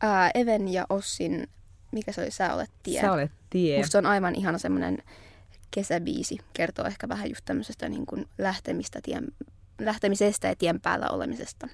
Ää, 0.01 0.31
Even 0.35 0.69
ja 0.69 0.87
Ossin, 0.89 1.49
mikä 1.93 2.13
se 2.13 2.21
oli, 2.21 2.31
Sä 2.31 2.55
olet 2.55 2.71
tie. 2.83 3.01
Sä 3.01 3.13
olet 3.13 3.31
tie. 3.51 3.79
Musta 3.79 3.99
on 3.99 4.07
aivan 4.07 4.35
ihana 4.35 4.59
semmoinen 4.59 4.99
kesäbiisi. 5.71 6.39
Kertoo 6.53 6.87
ehkä 6.87 7.09
vähän 7.09 7.29
just 7.29 7.45
tämmöisestä 7.45 7.89
niin 7.89 8.07
kuin 8.07 8.27
lähtemistä 8.39 9.01
tien, 9.03 9.25
lähtemisestä 9.81 10.49
ja 10.49 10.57
tien 10.57 10.81
päällä 10.81 11.11
olemisesta. 11.11 11.69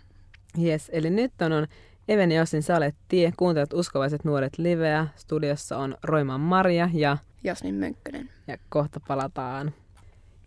Yes. 0.63 0.91
Eli 0.93 1.11
nyt 1.11 1.33
on, 1.43 1.53
on 1.53 1.67
Even 2.09 2.33
ja 2.33 2.39
Jossin 2.39 2.63
Sä 2.63 2.77
olet 2.77 2.95
tie. 3.09 3.33
Kuuntelet 3.37 3.73
uskovaiset 3.73 4.25
nuoret 4.25 4.59
liveä. 4.59 5.07
Studiossa 5.17 5.79
on 5.79 5.97
Roiman 6.03 6.41
Maria 6.41 6.91
ja, 6.93 7.19
Jasmin 7.45 7.75
Mönkkönen. 7.75 8.31
ja 8.47 8.59
kohta 8.69 9.01
palataan. 9.09 9.73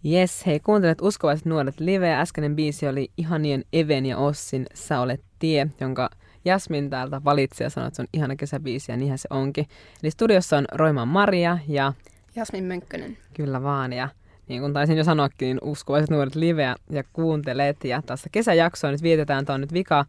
Yes, 0.05 0.45
hei, 0.45 0.60
kuuntelet 0.60 1.01
uskovaiset 1.01 1.45
nuoret 1.45 1.79
liveä. 1.79 2.22
Äskeinen 2.22 2.55
biisi 2.55 2.88
oli 2.88 3.12
ihanien 3.17 3.63
Even 3.74 4.05
ja 4.05 4.17
Ossin 4.17 4.65
Sä 4.74 5.00
olet 5.00 5.22
tie, 5.39 5.67
jonka 5.79 6.10
Jasmin 6.45 6.89
täältä 6.89 7.22
valitsi 7.25 7.63
ja 7.63 7.69
sanoi, 7.69 7.88
että 7.88 7.95
se 7.95 8.01
on 8.01 8.07
ihana 8.13 8.36
kesäbiisi 8.36 8.91
ja 8.91 8.98
niinhän 8.98 9.17
se 9.17 9.27
onkin. 9.29 9.65
Eli 10.03 10.12
studiossa 10.12 10.57
on 10.57 10.65
Roiman 10.72 11.07
Maria 11.07 11.57
ja 11.67 11.93
Jasmin 12.36 12.63
Mönkkönen. 12.63 13.17
kyllä 13.33 13.63
vaan 13.63 13.93
ja 13.93 14.10
niin 14.48 14.62
kuin 14.62 14.74
taisin 14.74 14.98
jo 14.98 15.03
sanoakin, 15.03 15.45
niin 15.45 15.60
uskovaiset 15.62 16.10
nuoret 16.10 16.36
liveä 16.36 16.75
ja 16.89 17.03
kuuntelet. 17.13 17.83
Ja 17.83 18.01
tässä 18.05 18.29
kesäjaksoa 18.31 18.91
nyt 18.91 19.03
vietetään, 19.03 19.45
tämä 19.45 19.55
on 19.55 19.62
nyt 19.62 19.74
vika, 19.74 20.05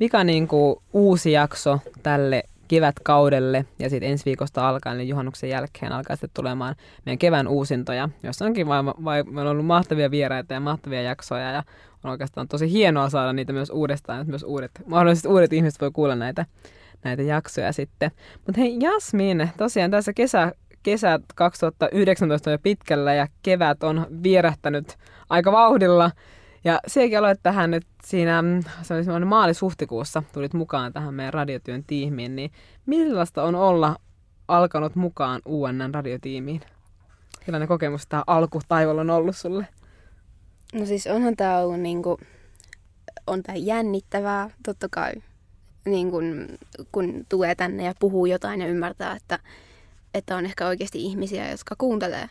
vika 0.00 0.24
niin 0.24 0.48
kuin 0.48 0.76
uusi 0.92 1.32
jakso 1.32 1.78
tälle 2.02 2.42
kevätkaudelle 2.72 3.64
ja 3.78 3.90
sitten 3.90 4.10
ensi 4.10 4.24
viikosta 4.24 4.68
alkaen, 4.68 4.96
eli 4.96 5.08
juhannuksen 5.08 5.50
jälkeen 5.50 5.92
alkaa 5.92 6.16
sitten 6.16 6.30
tulemaan 6.34 6.74
meidän 7.06 7.18
kevään 7.18 7.48
uusintoja, 7.48 8.08
jossa 8.22 8.44
onkin 8.44 8.66
vai, 8.66 8.84
vai, 8.84 9.22
meillä 9.22 9.40
on 9.40 9.46
ollut 9.46 9.66
mahtavia 9.66 10.10
vieraita 10.10 10.54
ja 10.54 10.60
mahtavia 10.60 11.02
jaksoja 11.02 11.50
ja 11.50 11.62
on 12.04 12.10
oikeastaan 12.10 12.48
tosi 12.48 12.72
hienoa 12.72 13.08
saada 13.08 13.32
niitä 13.32 13.52
myös 13.52 13.70
uudestaan, 13.70 14.20
että 14.20 14.30
myös 14.30 14.42
uudet, 14.42 14.70
mahdollisesti 14.86 15.28
uudet 15.28 15.52
ihmiset 15.52 15.80
voi 15.80 15.90
kuulla 15.90 16.14
näitä, 16.14 16.46
näitä 17.04 17.22
jaksoja 17.22 17.72
sitten. 17.72 18.10
Mutta 18.46 18.60
hei 18.60 18.76
Jasmin, 18.80 19.50
tosiaan 19.56 19.90
tässä 19.90 20.12
kesä, 20.12 20.52
kesä 20.82 21.20
2019 21.34 22.50
on 22.50 22.52
jo 22.52 22.58
pitkällä 22.62 23.14
ja 23.14 23.26
kevät 23.42 23.82
on 23.82 24.06
vierähtänyt 24.22 24.98
aika 25.30 25.52
vauhdilla. 25.52 26.10
Ja 26.64 26.80
sekin 26.86 27.18
aloit 27.18 27.40
tähän 27.42 27.70
nyt 27.70 27.86
siinä, 28.06 28.42
se 28.82 28.94
oli 28.94 29.04
semmoinen 29.04 29.28
maalis-huhtikuussa, 29.28 30.22
tulit 30.32 30.54
mukaan 30.54 30.92
tähän 30.92 31.14
meidän 31.14 31.34
radiotyön 31.34 31.84
tiimiin, 31.84 32.36
niin 32.36 32.50
millaista 32.86 33.42
on 33.42 33.54
olla 33.54 33.96
alkanut 34.48 34.94
mukaan 34.96 35.42
UNN 35.46 35.94
radiotiimiin? 35.94 36.60
Millainen 37.46 37.68
kokemus 37.68 38.06
tämä 38.06 38.22
alkutaival 38.26 38.98
on 38.98 39.10
ollut 39.10 39.36
sulle? 39.36 39.66
No 40.74 40.86
siis 40.86 41.06
onhan 41.06 41.36
tämä 41.36 41.58
ollut 41.58 41.80
niinku, 41.80 42.18
on 43.26 43.42
tää 43.42 43.54
jännittävää, 43.56 44.50
totta 44.62 44.88
kai. 44.90 45.12
Niin 45.84 46.10
kun, 46.10 46.48
kun 46.92 47.26
tulee 47.28 47.54
tänne 47.54 47.84
ja 47.84 47.94
puhuu 47.98 48.26
jotain 48.26 48.60
ja 48.60 48.66
ymmärtää, 48.66 49.16
että, 49.16 49.38
että 50.14 50.36
on 50.36 50.44
ehkä 50.44 50.66
oikeasti 50.66 51.02
ihmisiä, 51.02 51.50
jotka 51.50 51.74
kuuntelee. 51.78 52.28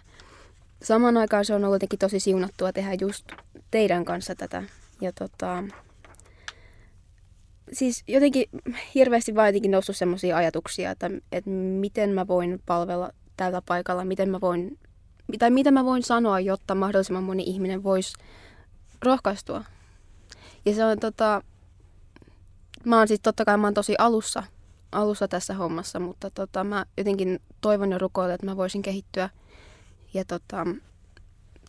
Samaan 0.83 1.17
aikaan 1.17 1.45
se 1.45 1.53
on 1.53 1.65
ollut 1.65 1.83
tosi 1.99 2.19
siunattua 2.19 2.73
tehdä 2.73 2.93
just 3.01 3.31
teidän 3.71 4.05
kanssa 4.05 4.35
tätä. 4.35 4.63
Ja 5.01 5.11
tota, 5.11 5.63
siis 7.73 8.03
jotenkin 8.07 8.45
hirveästi 8.95 9.35
vaan 9.35 9.47
jotenkin 9.47 9.71
noussut 9.71 9.97
semmoisia 9.97 10.37
ajatuksia, 10.37 10.91
että, 10.91 11.11
että 11.31 11.49
miten 11.49 12.09
mä 12.09 12.27
voin 12.27 12.61
palvella 12.65 13.11
tällä 13.37 13.61
paikalla, 13.61 14.05
miten 14.05 14.29
mä 14.29 14.41
voin, 14.41 14.79
tai 15.39 15.51
mitä 15.51 15.71
mä 15.71 15.85
voin 15.85 16.03
sanoa, 16.03 16.39
jotta 16.39 16.75
mahdollisimman 16.75 17.23
moni 17.23 17.43
ihminen 17.43 17.83
voisi 17.83 18.13
rohkaistua. 19.01 19.63
Ja 20.65 20.75
se 20.75 20.85
on 20.85 20.99
tota, 20.99 21.41
mä 22.85 22.97
oon 22.97 23.07
siis 23.07 23.19
totta 23.19 23.45
kai 23.45 23.57
mä 23.57 23.67
oon 23.67 23.73
tosi 23.73 23.95
alussa, 23.97 24.43
alussa 24.91 25.27
tässä 25.27 25.53
hommassa, 25.53 25.99
mutta 25.99 26.29
tota, 26.29 26.63
mä 26.63 26.85
jotenkin 26.97 27.39
toivon 27.61 27.91
ja 27.91 27.97
rukoilen, 27.97 28.35
että 28.35 28.45
mä 28.47 28.57
voisin 28.57 28.81
kehittyä. 28.81 29.29
Ja 30.13 30.25
tota, 30.25 30.65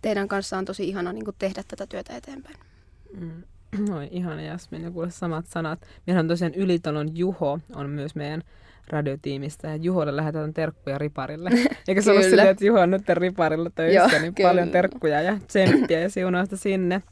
teidän 0.02 0.28
kanssa 0.28 0.58
on 0.58 0.64
tosi 0.64 0.88
ihana 0.88 1.12
niin 1.12 1.24
tehdä 1.38 1.62
tätä 1.68 1.86
työtä 1.86 2.16
eteenpäin. 2.16 2.71
Mm. 3.20 3.42
Oi, 3.96 4.08
ihana 4.10 4.42
Jasmin, 4.42 4.82
ja 4.82 4.90
kuule 4.90 5.10
samat 5.10 5.46
sanat. 5.46 5.86
Meillä 6.06 6.20
on 6.20 6.28
tosiaan 6.28 6.54
Ylitalon 6.54 7.16
Juho, 7.16 7.58
on 7.74 7.90
myös 7.90 8.14
meidän 8.14 8.42
radiotiimistä, 8.88 9.68
ja 9.68 9.76
Juholle 9.76 10.16
lähetetään 10.16 10.54
terkkuja 10.54 10.98
Riparille. 10.98 11.50
Eikö 11.88 12.02
se 12.02 12.10
ollut 12.10 12.24
silleen, 12.24 12.48
että 12.48 12.66
Juho 12.66 12.80
on 12.80 12.90
nyt 12.90 13.08
Riparilla 13.08 13.70
töissä, 13.70 14.00
Joo, 14.00 14.22
niin 14.22 14.34
kyllä. 14.34 14.50
paljon 14.50 14.70
terkkuja 14.70 15.22
ja 15.22 15.38
tsemppiä 15.46 16.00
ja 16.00 16.10
siunausta 16.10 16.56
sinne. 16.56 17.02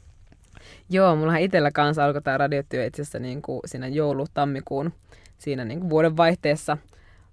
Joo, 0.89 1.15
mulla 1.15 1.37
itsellä 1.37 1.71
kanssa 1.71 2.05
alkoi 2.05 2.21
tämä 2.21 2.37
radiotyö 2.37 2.85
itse 2.85 3.01
asiassa 3.01 3.19
niin 3.19 3.41
kuin 3.41 3.61
siinä 3.65 3.87
joulu-tammikuun 3.87 4.93
siinä 5.37 5.65
niin 5.65 5.79
kuin 5.79 5.89
vuoden 5.89 6.17
vaihteessa 6.17 6.77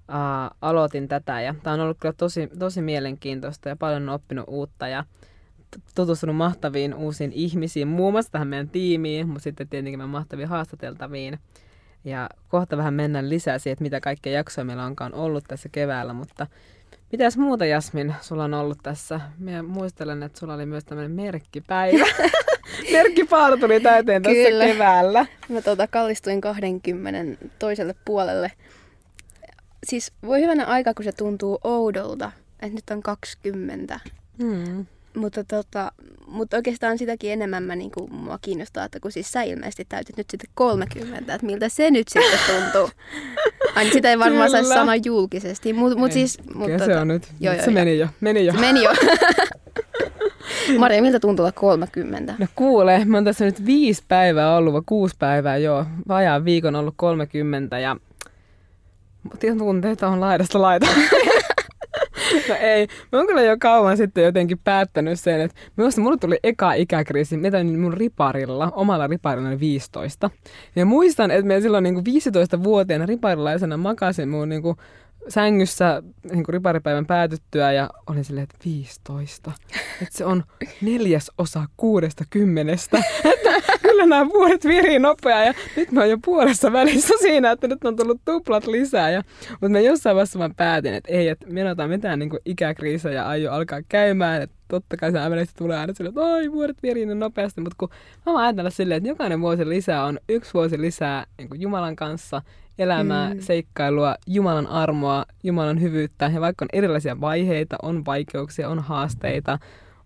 uh, 0.09 0.57
aloitin 0.61 1.09
tätä 1.09 1.41
ja 1.41 1.55
tämä 1.63 1.75
on 1.75 1.81
ollut 1.81 1.97
kyllä 2.01 2.15
tosi, 2.17 2.49
tosi 2.59 2.83
mielenkiintoista 2.83 3.69
ja 3.69 3.77
paljon 3.77 4.03
on 4.03 4.15
oppinut 4.15 4.45
uutta 4.49 4.89
ja 4.89 5.05
tutustunut 5.95 6.37
mahtaviin 6.37 6.95
uusiin 6.95 7.33
ihmisiin, 7.33 7.89
muun 7.89 8.15
muassa 8.15 8.33
tähän 8.33 8.49
meidän 8.49 8.69
tiimiin, 8.69 9.29
mutta 9.29 9.43
sitten 9.43 9.69
tietenkin 9.69 9.99
meidän 9.99 10.11
mahtaviin 10.11 10.49
haastateltaviin. 10.49 11.39
Ja 12.05 12.29
kohta 12.49 12.77
vähän 12.77 12.95
mennään 12.95 13.31
lisää 13.31 13.59
siihen, 13.59 13.73
että 13.73 13.83
mitä 13.83 14.01
kaikkea 14.01 14.33
jaksoja 14.33 14.65
meillä 14.65 14.85
onkaan 14.85 15.15
ollut 15.15 15.45
tässä 15.49 15.69
keväällä, 15.69 16.13
mutta 16.13 16.47
Mitäs 17.13 17.37
muuta 17.37 17.67
Jasmin 17.67 18.15
sulla 18.21 18.45
on 18.45 18.55
ollut 18.55 18.79
tässä? 18.83 19.21
Minä 19.39 19.63
muistelen, 19.63 20.23
että 20.23 20.39
sulla 20.39 20.55
oli 20.55 20.67
myös 20.67 20.85
tämmöinen 20.85 21.11
merkkipäivä. 21.11 22.07
Merkkipaalo 22.93 23.57
tuli 23.57 23.81
täyteen 23.81 24.23
tässä 24.23 24.49
Kyllä. 24.49 24.67
keväällä. 24.67 25.27
Mä 25.49 25.63
tuota, 25.63 25.87
kallistuin 25.87 26.41
20 26.41 27.47
toiselle 27.59 27.95
puolelle. 28.05 28.53
Siis 29.87 30.13
voi 30.23 30.43
hyvänä 30.43 30.65
aika, 30.65 30.95
kun 30.95 31.05
se 31.05 31.13
tuntuu 31.13 31.59
oudolta, 31.65 32.33
että 32.61 32.75
nyt 32.75 32.91
on 32.91 33.03
20. 33.03 34.01
Hmm. 34.43 34.87
Mutta, 35.15 35.45
tota, 35.45 35.93
mutta 36.27 36.57
oikeastaan 36.57 36.99
sitäkin 36.99 37.33
enemmän 37.33 37.62
mä, 37.62 37.77
niin 37.77 37.91
kuin, 37.91 38.15
mua 38.15 38.38
kiinnostaa, 38.43 38.85
että 38.85 39.00
kun 39.00 39.12
siis 39.12 39.33
sä 39.33 39.43
ilmeisesti 39.43 39.87
täytit 39.88 40.17
nyt 40.17 40.31
sitten 40.31 40.50
30, 40.55 41.35
että 41.35 41.47
miltä 41.47 41.69
se 41.69 41.91
nyt 41.91 42.09
sitten 42.09 42.38
tuntuu. 42.47 42.91
Aina 43.77 43.91
sitä 43.93 44.11
ei 44.11 44.19
varmaan 44.19 44.50
saisi 44.50 44.69
sanoa 44.69 44.97
julkisesti. 44.97 45.73
Mut, 45.73 45.99
mut 45.99 46.12
siis, 46.12 46.38
mut, 46.55 46.71
tota, 46.73 46.85
se 46.85 46.97
on 46.97 47.09
nyt. 47.09 47.29
Joo, 47.41 47.55
joo, 47.55 47.65
se 47.65 47.71
meni 47.71 47.99
jo. 47.99 48.09
Meni 48.21 48.47
jo. 48.47 48.53
Se 48.53 48.59
meni 48.61 48.83
jo. 48.83 48.91
Maria, 50.79 51.03
miltä 51.03 51.21
tuntuu 51.21 51.45
olla 51.45 51.53
30? 51.53 52.35
No 52.38 52.47
kuule, 52.55 53.05
mä 53.05 53.17
oon 53.17 53.25
tässä 53.25 53.45
nyt 53.45 53.67
viisi 53.67 54.05
päivää 54.09 54.57
ollut, 54.57 54.73
vai 54.73 54.83
kuusi 54.87 55.17
päivää 55.19 55.57
joo. 55.57 55.85
Vajaan 56.09 56.45
viikon 56.45 56.77
ollut 56.77 56.95
30 56.97 57.79
ja 57.79 57.97
tunteita 59.59 60.09
on 60.09 60.21
laidasta 60.21 60.62
laita. 60.62 60.87
No 62.49 62.54
ei. 62.61 62.87
Mä 63.12 63.18
oon 63.18 63.26
kyllä 63.26 63.42
jo 63.42 63.56
kauan 63.61 63.97
sitten 63.97 64.25
jotenkin 64.25 64.58
päättänyt 64.64 65.20
sen, 65.20 65.40
että 65.40 65.61
minusta 65.76 66.00
mulle 66.00 66.16
tuli 66.16 66.38
eka 66.42 66.73
ikäkriisi, 66.73 67.37
mitä 67.37 67.64
mun 67.64 67.94
riparilla, 67.94 68.73
omalla 68.75 69.06
riparilla 69.06 69.49
oli 69.49 69.61
15. 69.61 70.30
Ja 70.76 70.87
muistan, 70.87 71.30
että 71.30 71.47
me 71.47 71.61
silloin 71.61 71.85
niin 71.85 71.97
15-vuotiaana 71.97 73.06
riparilaisena 73.06 73.76
makasin 73.76 74.28
mun 74.28 74.49
niin 74.49 74.62
kuin 74.62 74.76
sängyssä 75.28 76.02
niin 76.23 76.44
kuin 76.44 76.52
riparipäivän 76.52 77.06
päätyttyä 77.06 77.73
ja 77.73 77.90
olin 78.06 78.25
silleen, 78.25 78.44
että 78.44 78.58
15. 78.64 79.52
Että 80.02 80.18
se 80.18 80.25
on 80.25 80.44
neljäs 80.80 81.30
osa 81.38 81.64
kuudesta 81.76 82.25
kymmenestä. 82.30 83.02
Kyllä 83.99 84.17
nämä 84.17 84.31
vuodet 84.31 84.64
virii 84.64 84.99
nopeaa 84.99 85.45
ja 85.45 85.55
nyt 85.76 85.93
mä 85.93 86.00
oon 86.00 86.11
jo 86.11 86.19
puolessa 86.25 86.73
välissä 86.73 87.14
siinä, 87.21 87.50
että 87.50 87.69
nyt 87.69 87.85
on 87.85 87.97
tullut 87.97 88.21
tuplat 88.25 88.67
lisää. 88.67 89.11
Ja, 89.11 89.23
mutta 89.50 89.69
mä 89.69 89.81
jossain 89.81 90.17
vaiheessa 90.17 90.38
mä 90.38 90.50
päätin, 90.57 90.95
että 90.95 91.12
ei, 91.12 91.28
että 91.28 91.47
me 91.49 91.61
en 91.61 91.90
mitään 91.90 92.19
niin 92.19 92.31
ikäkriisejä 92.45 93.26
aio 93.26 93.52
alkaa 93.52 93.81
käymään. 93.88 94.43
Että 94.43 94.57
totta 94.69 94.97
kai 94.97 95.12
se 95.12 95.19
äänellisesti 95.19 95.59
tulee 95.59 95.78
aina 95.78 95.93
silleen, 95.93 96.11
että 96.11 96.21
oi 96.21 96.52
vuodet 96.52 96.83
virii 96.83 97.07
niin 97.07 97.19
nopeasti. 97.19 97.61
Mutta 97.61 97.76
kun 97.78 97.88
mä 98.26 98.43
ajattelen 98.43 98.73
silleen, 98.73 98.99
että 98.99 99.09
jokainen 99.09 99.40
vuosi 99.40 99.69
lisää 99.69 100.05
on 100.05 100.19
yksi 100.28 100.55
vuosi 100.55 100.81
lisää 100.81 101.26
niin 101.38 101.49
Jumalan 101.55 101.97
kanssa 101.97 102.43
elämää, 102.78 103.35
mm. 103.35 103.40
seikkailua, 103.40 104.14
Jumalan 104.26 104.67
armoa, 104.67 105.25
Jumalan 105.43 105.81
hyvyyttä. 105.81 106.31
Ja 106.35 106.40
vaikka 106.40 106.64
on 106.64 106.69
erilaisia 106.73 107.21
vaiheita, 107.21 107.76
on 107.83 108.05
vaikeuksia, 108.05 108.69
on 108.69 108.78
haasteita, 108.78 109.59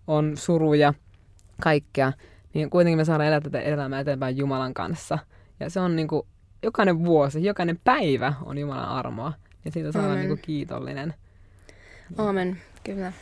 on 0.07 0.37
suruja, 0.37 0.93
kaikkea, 1.61 2.13
niin 2.53 2.69
kuitenkin 2.69 2.97
me 2.97 3.05
saadaan 3.05 3.27
elää 3.27 3.41
tätä 3.41 3.61
elämää 3.61 3.99
eteenpäin 3.99 4.37
Jumalan 4.37 4.73
kanssa. 4.73 5.19
Ja 5.59 5.69
se 5.69 5.79
on 5.79 5.95
niin 5.95 6.07
kuin, 6.07 6.27
jokainen 6.63 7.05
vuosi, 7.05 7.43
jokainen 7.43 7.79
päivä 7.83 8.33
on 8.45 8.57
Jumalan 8.57 8.89
armoa. 8.89 9.33
Ja 9.65 9.71
siitä 9.71 9.91
saadaan 9.91 10.17
niin 10.17 10.27
kuin 10.27 10.39
kiitollinen. 10.41 11.13
Aamen, 12.17 12.57
kyllä. 12.83 13.13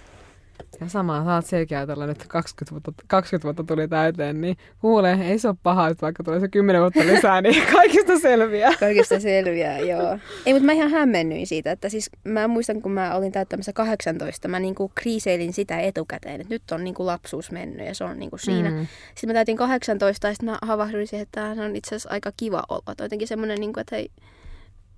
Ja 0.81 0.89
samaa 0.89 1.23
saat 1.25 1.45
ajatella 1.71 2.07
nyt 2.07 2.27
20 2.27 2.71
vuotta, 2.71 3.03
20 3.07 3.45
vuotta 3.45 3.63
tuli 3.63 3.87
täyteen, 3.87 4.41
niin 4.41 4.57
kuule, 4.81 5.11
ei 5.13 5.39
se 5.39 5.47
ole 5.47 5.55
paha, 5.63 5.87
että 5.87 6.01
vaikka 6.01 6.23
tulee 6.23 6.39
se 6.39 6.47
10 6.47 6.81
vuotta 6.81 6.99
lisää, 6.99 7.41
niin 7.41 7.63
kaikista 7.75 8.19
selviää. 8.19 8.71
Kaikista 8.79 9.19
selviää, 9.19 9.79
joo. 9.79 10.17
Ei, 10.45 10.53
mutta 10.53 10.65
mä 10.65 10.71
ihan 10.71 10.91
hämmennyin 10.91 11.47
siitä, 11.47 11.71
että 11.71 11.89
siis 11.89 12.09
mä 12.23 12.47
muistan, 12.47 12.81
kun 12.81 12.91
mä 12.91 13.15
olin 13.15 13.31
täyttämässä 13.31 13.73
18, 13.73 14.47
mä 14.47 14.59
niinku 14.59 14.91
kriiseilin 14.95 15.53
sitä 15.53 15.79
etukäteen, 15.79 16.41
että 16.41 16.53
nyt 16.53 16.71
on 16.71 16.83
niinku 16.83 17.05
lapsuus 17.05 17.51
mennyt 17.51 17.87
ja 17.87 17.95
se 17.95 18.03
on 18.03 18.19
niinku 18.19 18.37
siinä. 18.37 18.69
Mm. 18.69 18.87
Sitten 19.07 19.29
mä 19.29 19.33
täytin 19.33 19.57
18 19.57 20.27
ja 20.27 20.33
sitten 20.33 20.49
mä 20.49 20.57
havahduin 20.61 21.07
siihen, 21.07 21.23
että 21.23 21.41
tämä 21.55 21.65
on 21.65 21.75
itse 21.75 21.95
asiassa 21.95 22.09
aika 22.09 22.31
kiva 22.37 22.63
olla. 22.69 22.91
Että 22.91 23.03
jotenkin 23.03 23.27
semmoinen, 23.27 23.59
niinku, 23.59 23.79
että 23.79 23.95
hei, 23.95 24.09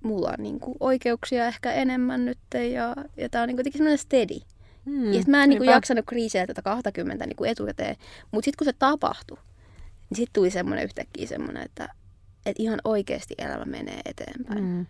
mulla 0.02 0.28
on 0.28 0.42
niinku 0.42 0.76
oikeuksia 0.80 1.46
ehkä 1.46 1.72
enemmän 1.72 2.24
nyt 2.24 2.38
ja, 2.72 2.94
ja 3.16 3.28
tää 3.28 3.42
on 3.42 3.48
niinku 3.48 3.60
jotenkin 3.60 3.78
semmoinen 3.78 3.98
steady. 3.98 4.40
Hmm, 4.86 5.12
ja 5.12 5.22
mä 5.26 5.42
en 5.42 5.48
niin 5.48 5.58
kuin, 5.58 5.70
jaksanut 5.70 6.04
kriisiä 6.06 6.46
tätä 6.46 6.62
20 6.62 7.26
niin 7.26 7.36
kuin 7.36 7.50
etukäteen. 7.50 7.96
Mutta 8.32 8.44
sitten 8.44 8.58
kun 8.58 8.72
se 8.72 8.78
tapahtui, 8.78 9.38
niin 10.10 10.16
sitten 10.16 10.32
tuli 10.32 10.50
semmoinen 10.50 10.84
yhtäkkiä 10.84 11.26
semmoinen, 11.26 11.62
että, 11.62 11.88
että 12.46 12.62
ihan 12.62 12.78
oikeasti 12.84 13.34
elämä 13.38 13.64
menee 13.64 14.00
eteenpäin. 14.04 14.58
Hmm. 14.58 14.86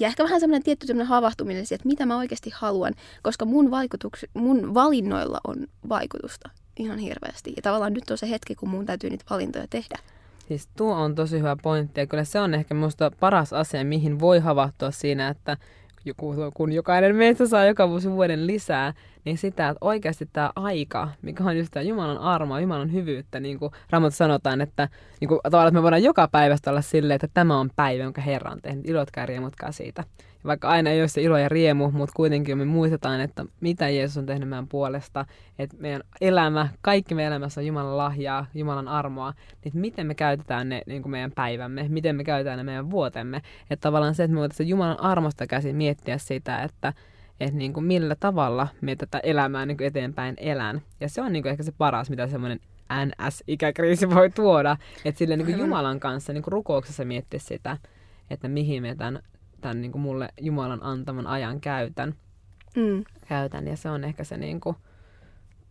Ja 0.00 0.08
ehkä 0.08 0.24
vähän 0.24 0.40
semmoinen 0.40 0.62
tietty 0.62 0.86
semmoinen 0.86 1.08
havahtuminen 1.08 1.66
siihen, 1.66 1.76
että 1.76 1.88
mitä 1.88 2.06
mä 2.06 2.18
oikeasti 2.18 2.50
haluan, 2.54 2.94
koska 3.22 3.44
mun, 3.44 3.70
vaikutuks, 3.70 4.24
mun 4.34 4.74
valinnoilla 4.74 5.40
on 5.44 5.66
vaikutusta 5.88 6.50
ihan 6.78 6.98
hirveästi. 6.98 7.52
Ja 7.56 7.62
tavallaan 7.62 7.92
nyt 7.92 8.10
on 8.10 8.18
se 8.18 8.30
hetki, 8.30 8.54
kun 8.54 8.68
mun 8.68 8.86
täytyy 8.86 9.10
niitä 9.10 9.24
valintoja 9.30 9.66
tehdä. 9.70 9.98
Siis 10.48 10.68
tuo 10.76 10.94
on 10.94 11.14
tosi 11.14 11.38
hyvä 11.38 11.56
pointti 11.62 12.00
ja 12.00 12.06
kyllä 12.06 12.24
se 12.24 12.40
on 12.40 12.54
ehkä 12.54 12.74
minusta 12.74 13.10
paras 13.20 13.52
asia, 13.52 13.84
mihin 13.84 14.20
voi 14.20 14.38
havahtua 14.38 14.90
siinä, 14.90 15.28
että 15.28 15.56
kun 16.54 16.72
jokainen 16.72 17.16
meistä 17.16 17.46
saa 17.46 17.64
joka 17.64 17.88
vuosi 17.88 18.10
vuoden 18.10 18.46
lisää, 18.46 18.94
niin 19.24 19.38
sitä, 19.38 19.68
että 19.68 19.78
oikeasti 19.80 20.28
tämä 20.32 20.50
aika, 20.56 21.08
mikä 21.22 21.44
on 21.44 21.58
just 21.58 21.70
tämä 21.72 21.82
Jumalan 21.82 22.18
armoa, 22.18 22.60
Jumalan 22.60 22.92
hyvyyttä, 22.92 23.40
niin 23.40 23.58
kuin 23.58 23.72
Raamattu 23.90 24.16
sanotaan, 24.16 24.60
että, 24.60 24.88
niin 25.20 25.28
kuin, 25.28 25.40
että 25.44 25.70
me 25.70 25.82
voidaan 25.82 26.02
joka 26.02 26.28
päivästä 26.28 26.70
olla 26.70 26.80
silleen, 26.80 27.14
että 27.14 27.28
tämä 27.34 27.58
on 27.58 27.70
päivä, 27.76 28.04
jonka 28.04 28.20
Herra 28.20 28.50
on 28.50 28.62
tehnyt, 28.62 28.88
ilotkaa 28.88 29.22
ja 29.22 29.26
riemutkaa 29.26 29.72
siitä. 29.72 30.04
Vaikka 30.44 30.68
aina 30.68 30.90
ei 30.90 31.00
ole 31.00 31.08
se 31.08 31.22
ilo 31.22 31.38
ja 31.38 31.48
riemu, 31.48 31.90
mutta 31.90 32.12
kuitenkin 32.16 32.58
me 32.58 32.64
muistetaan, 32.64 33.20
että 33.20 33.44
mitä 33.60 33.88
Jeesus 33.88 34.16
on 34.16 34.26
tehnyt 34.26 34.48
meidän 34.48 34.68
puolesta, 34.68 35.26
että 35.58 35.76
meidän 35.80 36.02
elämä, 36.20 36.68
kaikki 36.80 37.14
meidän 37.14 37.32
elämässä 37.32 37.60
on 37.60 37.66
Jumalan 37.66 37.96
lahjaa, 37.96 38.46
Jumalan 38.54 38.88
armoa, 38.88 39.34
niin 39.64 39.72
miten 39.76 40.06
me 40.06 40.14
käytetään 40.14 40.68
ne 40.68 40.82
niin 40.86 41.02
kuin 41.02 41.10
meidän 41.10 41.32
päivämme, 41.32 41.86
miten 41.88 42.16
me 42.16 42.24
käytetään 42.24 42.58
ne 42.58 42.64
meidän 42.64 42.90
vuotemme. 42.90 43.42
Että 43.70 43.82
tavallaan 43.82 44.14
se, 44.14 44.24
että 44.24 44.34
me 44.34 44.40
voitaisiin 44.40 44.68
Jumalan 44.68 45.00
armosta 45.00 45.46
käsin 45.46 45.76
miettiä 45.76 46.18
sitä, 46.18 46.62
että 46.62 46.92
että 47.40 47.56
niin 47.56 47.72
kuin 47.72 47.84
millä 47.84 48.14
tavalla 48.20 48.68
me 48.80 48.96
tätä 48.96 49.18
elämää 49.18 49.66
niin 49.66 49.76
kuin 49.76 49.86
eteenpäin 49.86 50.34
elän. 50.38 50.82
Ja 51.00 51.08
se 51.08 51.22
on 51.22 51.32
niin 51.32 51.42
kuin 51.42 51.50
ehkä 51.50 51.62
se 51.62 51.72
paras, 51.72 52.10
mitä 52.10 52.26
semmoinen 52.26 52.60
NS-ikäkriisi 52.92 54.10
voi 54.10 54.30
tuoda. 54.30 54.76
Että 55.04 55.18
sille 55.18 55.36
niin 55.36 55.46
kuin 55.46 55.58
Jumalan 55.58 56.00
kanssa 56.00 56.32
niin 56.32 56.42
kuin 56.42 56.52
rukouksessa 56.52 57.04
miettiä 57.04 57.40
sitä, 57.40 57.76
että 58.30 58.48
mihin 58.48 58.82
me 58.82 58.94
tämän, 58.94 59.22
tämän 59.60 59.80
niin 59.80 59.92
kuin 59.92 60.02
mulle 60.02 60.28
Jumalan 60.40 60.82
antaman 60.82 61.26
ajan 61.26 61.60
käytän. 61.60 62.14
Mm. 62.76 63.04
käytän. 63.28 63.66
Ja 63.66 63.76
se 63.76 63.90
on 63.90 64.04
ehkä 64.04 64.24
se 64.24 64.36
niin 64.36 64.60
kuin 64.60 64.76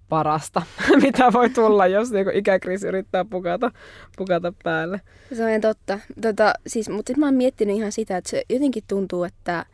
parasta, 0.10 0.62
mitä 1.04 1.34
voi 1.34 1.50
tulla, 1.50 1.88
jos 1.88 2.12
niin 2.12 2.26
kuin 2.26 2.36
ikäkriisi 2.36 2.88
yrittää 2.88 3.26
pukata, 3.26 3.72
pukata 4.18 4.54
päälle. 4.64 5.02
Se 5.34 5.56
on 5.56 5.62
totta. 5.62 6.00
Tota, 6.22 6.54
siis, 6.68 6.90
mutta 6.90 7.10
sitten 7.10 7.20
mä 7.20 7.26
oon 7.26 7.36
miettinyt 7.36 7.76
ihan 7.76 7.92
sitä, 7.92 8.18
että 8.18 8.30
se 8.30 8.44
jotenkin 8.50 8.84
tuntuu, 8.88 9.24
että 9.24 9.66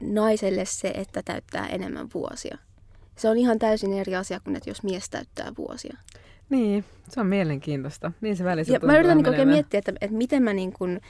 naiselle 0.00 0.64
se, 0.64 0.88
että 0.88 1.22
täyttää 1.24 1.66
enemmän 1.66 2.08
vuosia. 2.14 2.58
Se 3.16 3.28
on 3.28 3.36
ihan 3.36 3.58
täysin 3.58 3.92
eri 3.92 4.16
asia 4.16 4.40
kuin, 4.40 4.56
että 4.56 4.70
jos 4.70 4.82
mies 4.82 5.10
täyttää 5.10 5.52
vuosia. 5.58 5.96
Niin, 6.50 6.84
se 7.08 7.20
on 7.20 7.26
mielenkiintoista. 7.26 8.12
Niin 8.20 8.36
se 8.36 8.44
välissä 8.44 8.72
Ja 8.72 8.80
mä 8.82 8.98
yritän 8.98 9.16
niin 9.16 9.28
oikein 9.28 9.48
miettiä, 9.48 9.78
että, 9.78 9.92
että 10.00 10.16
miten 10.16 10.42
mä 10.42 10.52
niin 10.52 10.72
kuin, 10.72 11.00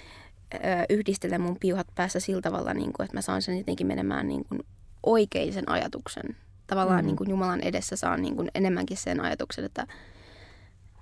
ö, 0.55 0.59
yhdistelen 0.91 1.41
mun 1.41 1.57
piuhat 1.61 1.87
päässä 1.95 2.21
sillä 2.21 2.43
tavalla, 2.43 2.75
niin 2.75 2.93
kuin, 2.93 3.05
että 3.05 3.17
mä 3.17 3.23
saan 3.23 3.43
sen 3.43 3.59
jotenkin 3.59 3.87
menemään 3.87 4.29
niin 4.29 4.45
kuin 4.45 4.61
oikein 5.03 5.53
sen 5.53 5.69
ajatuksen. 5.69 6.37
Tavallaan 6.67 7.01
Mm. 7.01 7.07
niin 7.07 7.17
kuin 7.17 7.31
Jumalan 7.31 7.61
edessä 7.61 7.97
saan 7.97 8.23
niin 8.23 8.37
kuin 8.37 8.51
enemmänkin 8.55 8.97
sen 8.97 9.21
ajatuksen, 9.21 9.65
että, 9.65 9.87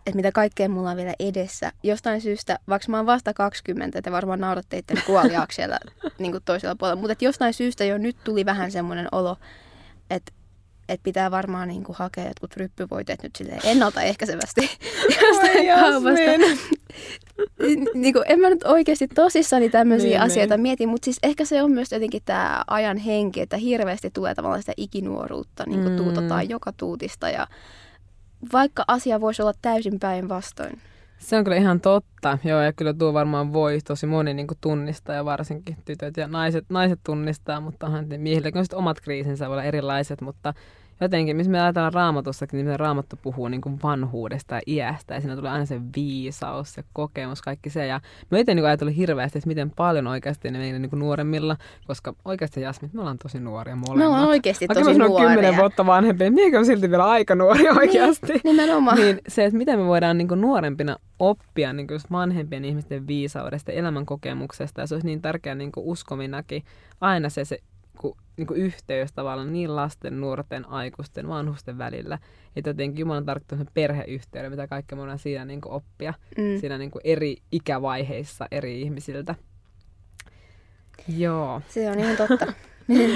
että 0.07 0.17
mitä 0.17 0.33
kaikkea 0.33 0.69
mulla 0.69 0.91
on 0.91 0.97
vielä 0.97 1.15
edessä. 1.21 1.73
Jostain 1.83 2.21
syystä, 2.21 2.59
vaikka 2.69 2.91
mä 2.91 2.97
oon 2.97 3.07
vasta 3.07 3.35
20, 3.35 4.03
te 4.03 4.13
varmaan 4.13 4.41
nauratte 4.41 4.79
itteni 4.79 5.03
kuoliaaksi 5.03 5.57
siellä 5.57 5.79
niin 6.19 6.33
kuin 6.33 6.43
toisella 6.45 6.77
puolella, 6.77 7.01
mutta 7.01 7.13
että 7.13 7.25
jostain 7.25 7.55
syystä 7.55 7.85
jo 7.85 7.99
nyt 7.99 8.17
tuli 8.25 8.47
vähän 8.47 8.71
semmoinen 8.71 9.09
olo, 9.13 9.37
että 10.11 10.33
että 10.93 11.05
pitää 11.05 11.31
varmaan 11.31 11.69
niin 11.69 11.85
kuin 11.85 11.97
hakea 11.97 12.25
jotkut 12.29 12.57
ryppyvoiteet 12.57 13.23
nyt 13.23 13.37
silleen 13.37 13.61
ennaltaehkäisevästi 13.65 14.61
jostain 15.23 15.67
kaupasta. 15.81 16.21
niin 17.95 18.13
kuin, 18.13 18.25
en 18.27 18.41
mä 18.41 18.51
nyt 18.51 18.65
oikeasti 18.65 19.09
tosissani 19.09 19.69
tämmöisiä 19.69 20.09
Niin, 20.09 20.21
niin, 20.21 20.23
asioita 20.23 20.57
niin. 20.57 20.63
mieti, 20.63 20.87
mutta 20.87 21.05
siis 21.05 21.19
ehkä 21.23 21.45
se 21.45 21.63
on 21.63 21.73
myös 21.73 21.93
jotenkin 21.93 22.23
tämä 22.25 22.65
ajan 22.67 22.97
henki, 22.97 23.41
että 23.41 23.57
hirveästi 23.57 24.11
tulee 24.11 24.35
tavallaan 24.35 24.63
sitä 24.63 24.73
ikinuoruutta, 24.77 25.65
niin 25.67 25.81
kuin 25.81 25.93
Mm. 25.93 25.97
tuutotaan 25.97 26.49
joka 26.49 26.73
tuutista 26.77 27.31
ja 27.31 27.47
vaikka 28.53 28.85
asia 28.89 29.21
voisi 29.21 29.43
olla 29.43 29.53
täysin 29.63 29.99
päinvastoin. 30.01 30.81
Se 31.19 31.37
on 31.37 31.45
kyllä 31.45 31.57
ihan 31.57 31.81
totta. 31.81 32.39
Joo, 32.45 32.61
ja 32.63 32.73
kyllä 32.73 32.95
tuo 32.95 33.13
varmaan 33.13 33.53
voi 33.53 33.79
tosi 33.85 34.07
moni 34.07 34.35
niin 34.35 34.47
tunnistaa, 34.61 35.15
ja 35.15 35.25
varsinkin 35.25 35.77
tytöt 35.85 36.17
ja 36.17 36.29
naiset, 36.29 36.65
naiset 36.69 37.01
tunnistaa, 37.05 37.61
mutta 37.61 37.87
onhan 37.87 38.07
miehilläkin 38.17 38.59
on 38.59 38.65
omat 38.73 39.01
kriisinsä, 39.01 39.47
voi 39.47 39.55
olla 39.55 39.65
erilaiset, 39.65 40.21
mutta 40.21 40.55
jotenkin, 41.05 41.37
missä 41.37 41.53
me 41.53 41.61
ajatellaan 41.61 41.93
raamatussakin, 41.93 42.57
niin 42.57 42.67
miten 42.67 42.81
raamattu 42.81 43.19
puhuu 43.23 43.49
niin 43.49 43.61
kuin 43.61 43.79
vanhuudesta 43.83 44.55
ja 44.55 44.61
iästä, 44.67 45.15
ja 45.15 45.21
siinä 45.21 45.37
tulee 45.37 45.51
aina 45.51 45.67
se 45.67 45.81
viisaus 45.97 46.77
ja 46.77 46.83
kokemus, 46.93 47.43
kaikki 47.43 47.71
se, 47.71 47.87
ja 47.87 48.01
me 48.31 48.41
itse 48.41 48.55
niin 48.55 48.67
ajatellut 48.67 48.97
hirveästi, 48.97 49.39
että 49.39 49.49
miten 49.49 49.71
paljon 49.71 50.07
oikeasti 50.07 50.51
ne 50.51 50.59
meillä 50.59 50.79
niin 50.79 50.91
kuin 50.91 51.01
nuoremmilla, 51.01 51.57
koska 51.87 52.15
oikeasti 52.25 52.61
Jasmit, 52.61 52.93
me 52.93 53.01
ollaan 53.01 53.19
tosi 53.19 53.41
nuoria 53.41 53.77
molemmat. 53.77 53.99
Me 53.99 54.07
ollaan 54.07 54.29
oikeasti 54.29 54.69
Vaikka 54.69 54.85
tosi 54.85 54.99
nuoria. 54.99 55.29
kymmenen 55.29 55.57
vuotta 55.57 55.87
vanhempi, 55.87 56.31
niin 56.31 56.59
on 56.59 56.67
silti 56.67 56.91
vielä 56.91 57.05
aika 57.05 57.35
nuori 57.35 57.71
oikeasti. 57.81 58.41
Nimenomaan. 58.45 58.97
Niin 58.97 59.21
se, 59.29 59.45
että 59.45 59.59
miten 59.59 59.79
me 59.79 59.87
voidaan 59.87 60.19
niin 60.19 60.29
nuorempina 60.35 60.97
oppia 61.19 61.73
niin 61.73 61.87
just 61.91 62.11
vanhempien 62.11 62.65
ihmisten 62.65 63.07
viisaudesta 63.07 63.71
ja 63.71 63.79
elämän 63.79 64.07
kokemuksesta. 64.07 64.81
Ja 64.81 64.87
se 64.87 64.95
olisi 64.95 65.07
niin 65.07 65.23
tärkeää 65.23 65.55
niin 65.55 65.73
uskominakin 65.77 66.65
aina 67.01 67.29
se, 67.29 67.45
se 67.45 67.59
ku, 67.99 68.17
niin 68.37 68.47
yhteys 68.55 69.13
tavallaan 69.13 69.53
niin 69.53 69.77
lasten, 69.77 70.21
nuorten, 70.21 70.69
aikuisten, 70.69 71.29
vanhusten 71.29 71.79
välillä. 71.79 72.19
Että 72.57 72.71
jotenkin 72.71 73.01
Jumala 73.01 73.19
on 73.19 73.27
tarkoittanut 73.27 73.69
perheyhteyden, 73.75 74.51
mitä 74.51 74.67
kaikkea 74.67 74.99
me 74.99 75.19
siinä 75.19 75.45
niin 75.45 75.61
oppia. 75.65 76.15
Mm. 76.39 76.61
Siinä 76.61 76.79
niin 76.79 76.91
eri 77.05 77.37
ikävaiheissa 77.53 78.47
eri 78.51 78.83
ihmisiltä. 78.83 79.35
Joo. 81.09 81.63
Se 81.69 81.91
on 81.91 81.99
ihan 81.99 82.17
totta. 82.17 82.53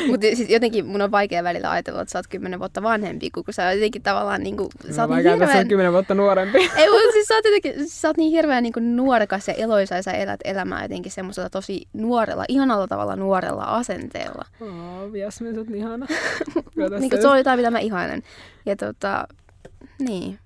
Mutta 0.08 0.26
siis 0.34 0.50
jotenkin 0.50 0.86
mun 0.86 1.02
on 1.02 1.10
vaikea 1.10 1.44
välillä 1.44 1.70
ajatella, 1.70 2.02
että 2.02 2.12
sä 2.12 2.18
oot 2.18 2.26
kymmenen 2.26 2.58
vuotta 2.58 2.82
vanhempi, 2.82 3.30
kun 3.30 3.44
sä 3.50 3.72
jotenkin 3.72 4.02
tavallaan 4.02 4.42
niin 4.42 4.56
kuin, 4.56 4.68
sä 4.90 5.02
oot 5.02 5.10
niin 5.10 5.24
Vaikka 5.24 5.30
tässä 5.30 5.42
on 5.42 5.48
hirveän... 5.48 5.68
kymmenen 5.68 5.92
vuotta 5.92 6.14
nuorempi. 6.14 6.58
Ei, 6.76 6.90
mutta 6.90 7.12
siis 7.12 7.26
sä 7.28 7.34
oot, 7.34 7.44
jotenkin, 7.44 7.88
sä 7.88 8.08
oot 8.08 8.16
niin 8.16 8.30
hirveän 8.30 8.62
niin 8.62 8.72
kuin 8.72 8.96
nuorekas 8.96 9.48
ja 9.48 9.54
eloisa 9.54 9.94
ja 9.94 10.02
sä 10.02 10.12
elät 10.12 10.40
elämää 10.44 10.82
jotenkin 10.82 11.12
semmoisella 11.12 11.50
tosi 11.50 11.88
nuorella, 11.92 12.44
ihanalla 12.48 12.86
tavalla 12.86 13.16
nuorella 13.16 13.64
asenteella. 13.64 14.44
Oh, 14.60 15.14
Jasmin, 15.14 15.54
sä 15.54 15.60
oot 15.60 15.68
niin 15.68 15.78
ihana. 15.78 16.06
Niin 17.00 17.10
kuin 17.10 17.22
se 17.22 17.28
on 17.28 17.38
jotain, 17.38 17.58
mitä 17.58 17.70
mä 17.70 17.78
ihailen. 17.78 18.22
Ja 18.66 18.76
tota, 18.76 19.28
niin. 19.98 20.38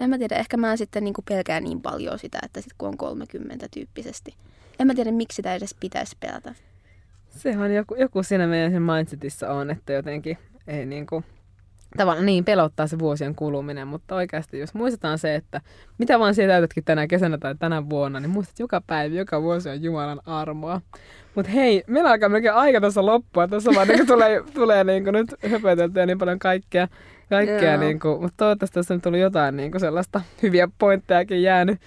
En 0.00 0.10
mä 0.10 0.18
tiedä, 0.18 0.36
ehkä 0.36 0.56
mä 0.56 0.76
sitten 0.76 1.04
niin 1.04 1.14
kuin 1.14 1.24
pelkään 1.28 1.64
niin 1.64 1.82
paljon 1.82 2.18
sitä, 2.18 2.38
että 2.44 2.60
sit 2.60 2.72
kun 2.78 2.88
on 2.88 2.96
30 2.96 3.66
tyyppisesti. 3.70 4.34
En 4.78 4.86
mä 4.86 4.94
tiedä, 4.94 5.12
miksi 5.12 5.36
sitä 5.36 5.54
edes 5.54 5.74
pitäisi 5.80 6.16
pelätä. 6.20 6.54
Se 7.36 7.58
on 7.58 7.74
joku, 7.74 7.94
joku 7.94 8.22
siinä 8.22 8.46
meidän 8.46 8.72
sen 8.72 8.82
mindsetissä 8.82 9.52
on, 9.52 9.70
että 9.70 9.92
jotenkin 9.92 10.38
ei 10.66 10.86
niinku, 10.86 11.24
tavallaan 11.96 12.26
niin 12.26 12.44
pelottaa 12.44 12.86
se 12.86 12.98
vuosien 12.98 13.34
kuluminen, 13.34 13.88
mutta 13.88 14.14
oikeasti 14.14 14.58
jos 14.58 14.74
muistetaan 14.74 15.18
se, 15.18 15.34
että 15.34 15.60
mitä 15.98 16.18
vaan 16.18 16.34
siellä 16.34 16.52
täytätkin 16.52 16.84
tänä 16.84 17.06
kesänä 17.06 17.38
tai 17.38 17.54
tänä 17.58 17.90
vuonna, 17.90 18.20
niin 18.20 18.30
muistat 18.30 18.58
joka 18.58 18.80
päivä, 18.86 19.14
joka 19.14 19.42
vuosi 19.42 19.68
on 19.68 19.82
Jumalan 19.82 20.20
armoa. 20.26 20.80
Mutta 21.34 21.52
hei, 21.52 21.84
meillä 21.86 22.10
alkaa 22.10 22.28
melkein 22.28 22.54
aika 22.54 22.80
tässä 22.80 23.06
loppua. 23.06 23.48
Tässä 23.48 23.70
vaan 23.74 23.88
niin 23.88 24.06
tulee, 24.06 24.42
tulee 24.54 24.84
niin 24.84 25.04
nyt 25.04 25.34
höpöteltyä 25.50 26.06
niin 26.06 26.18
paljon 26.18 26.38
kaikkea, 26.38 26.88
kaikkea 27.28 27.72
Joo. 27.72 27.80
niin 27.80 28.00
kuin, 28.00 28.22
mutta 28.22 28.36
toivottavasti 28.36 28.74
tässä 28.74 28.94
on 28.94 29.00
tullut 29.00 29.20
jotain 29.20 29.56
niin 29.56 29.70
kuin 29.70 29.80
sellaista 29.80 30.20
hyviä 30.42 30.68
pointtejakin 30.78 31.42
jäänyt, 31.42 31.80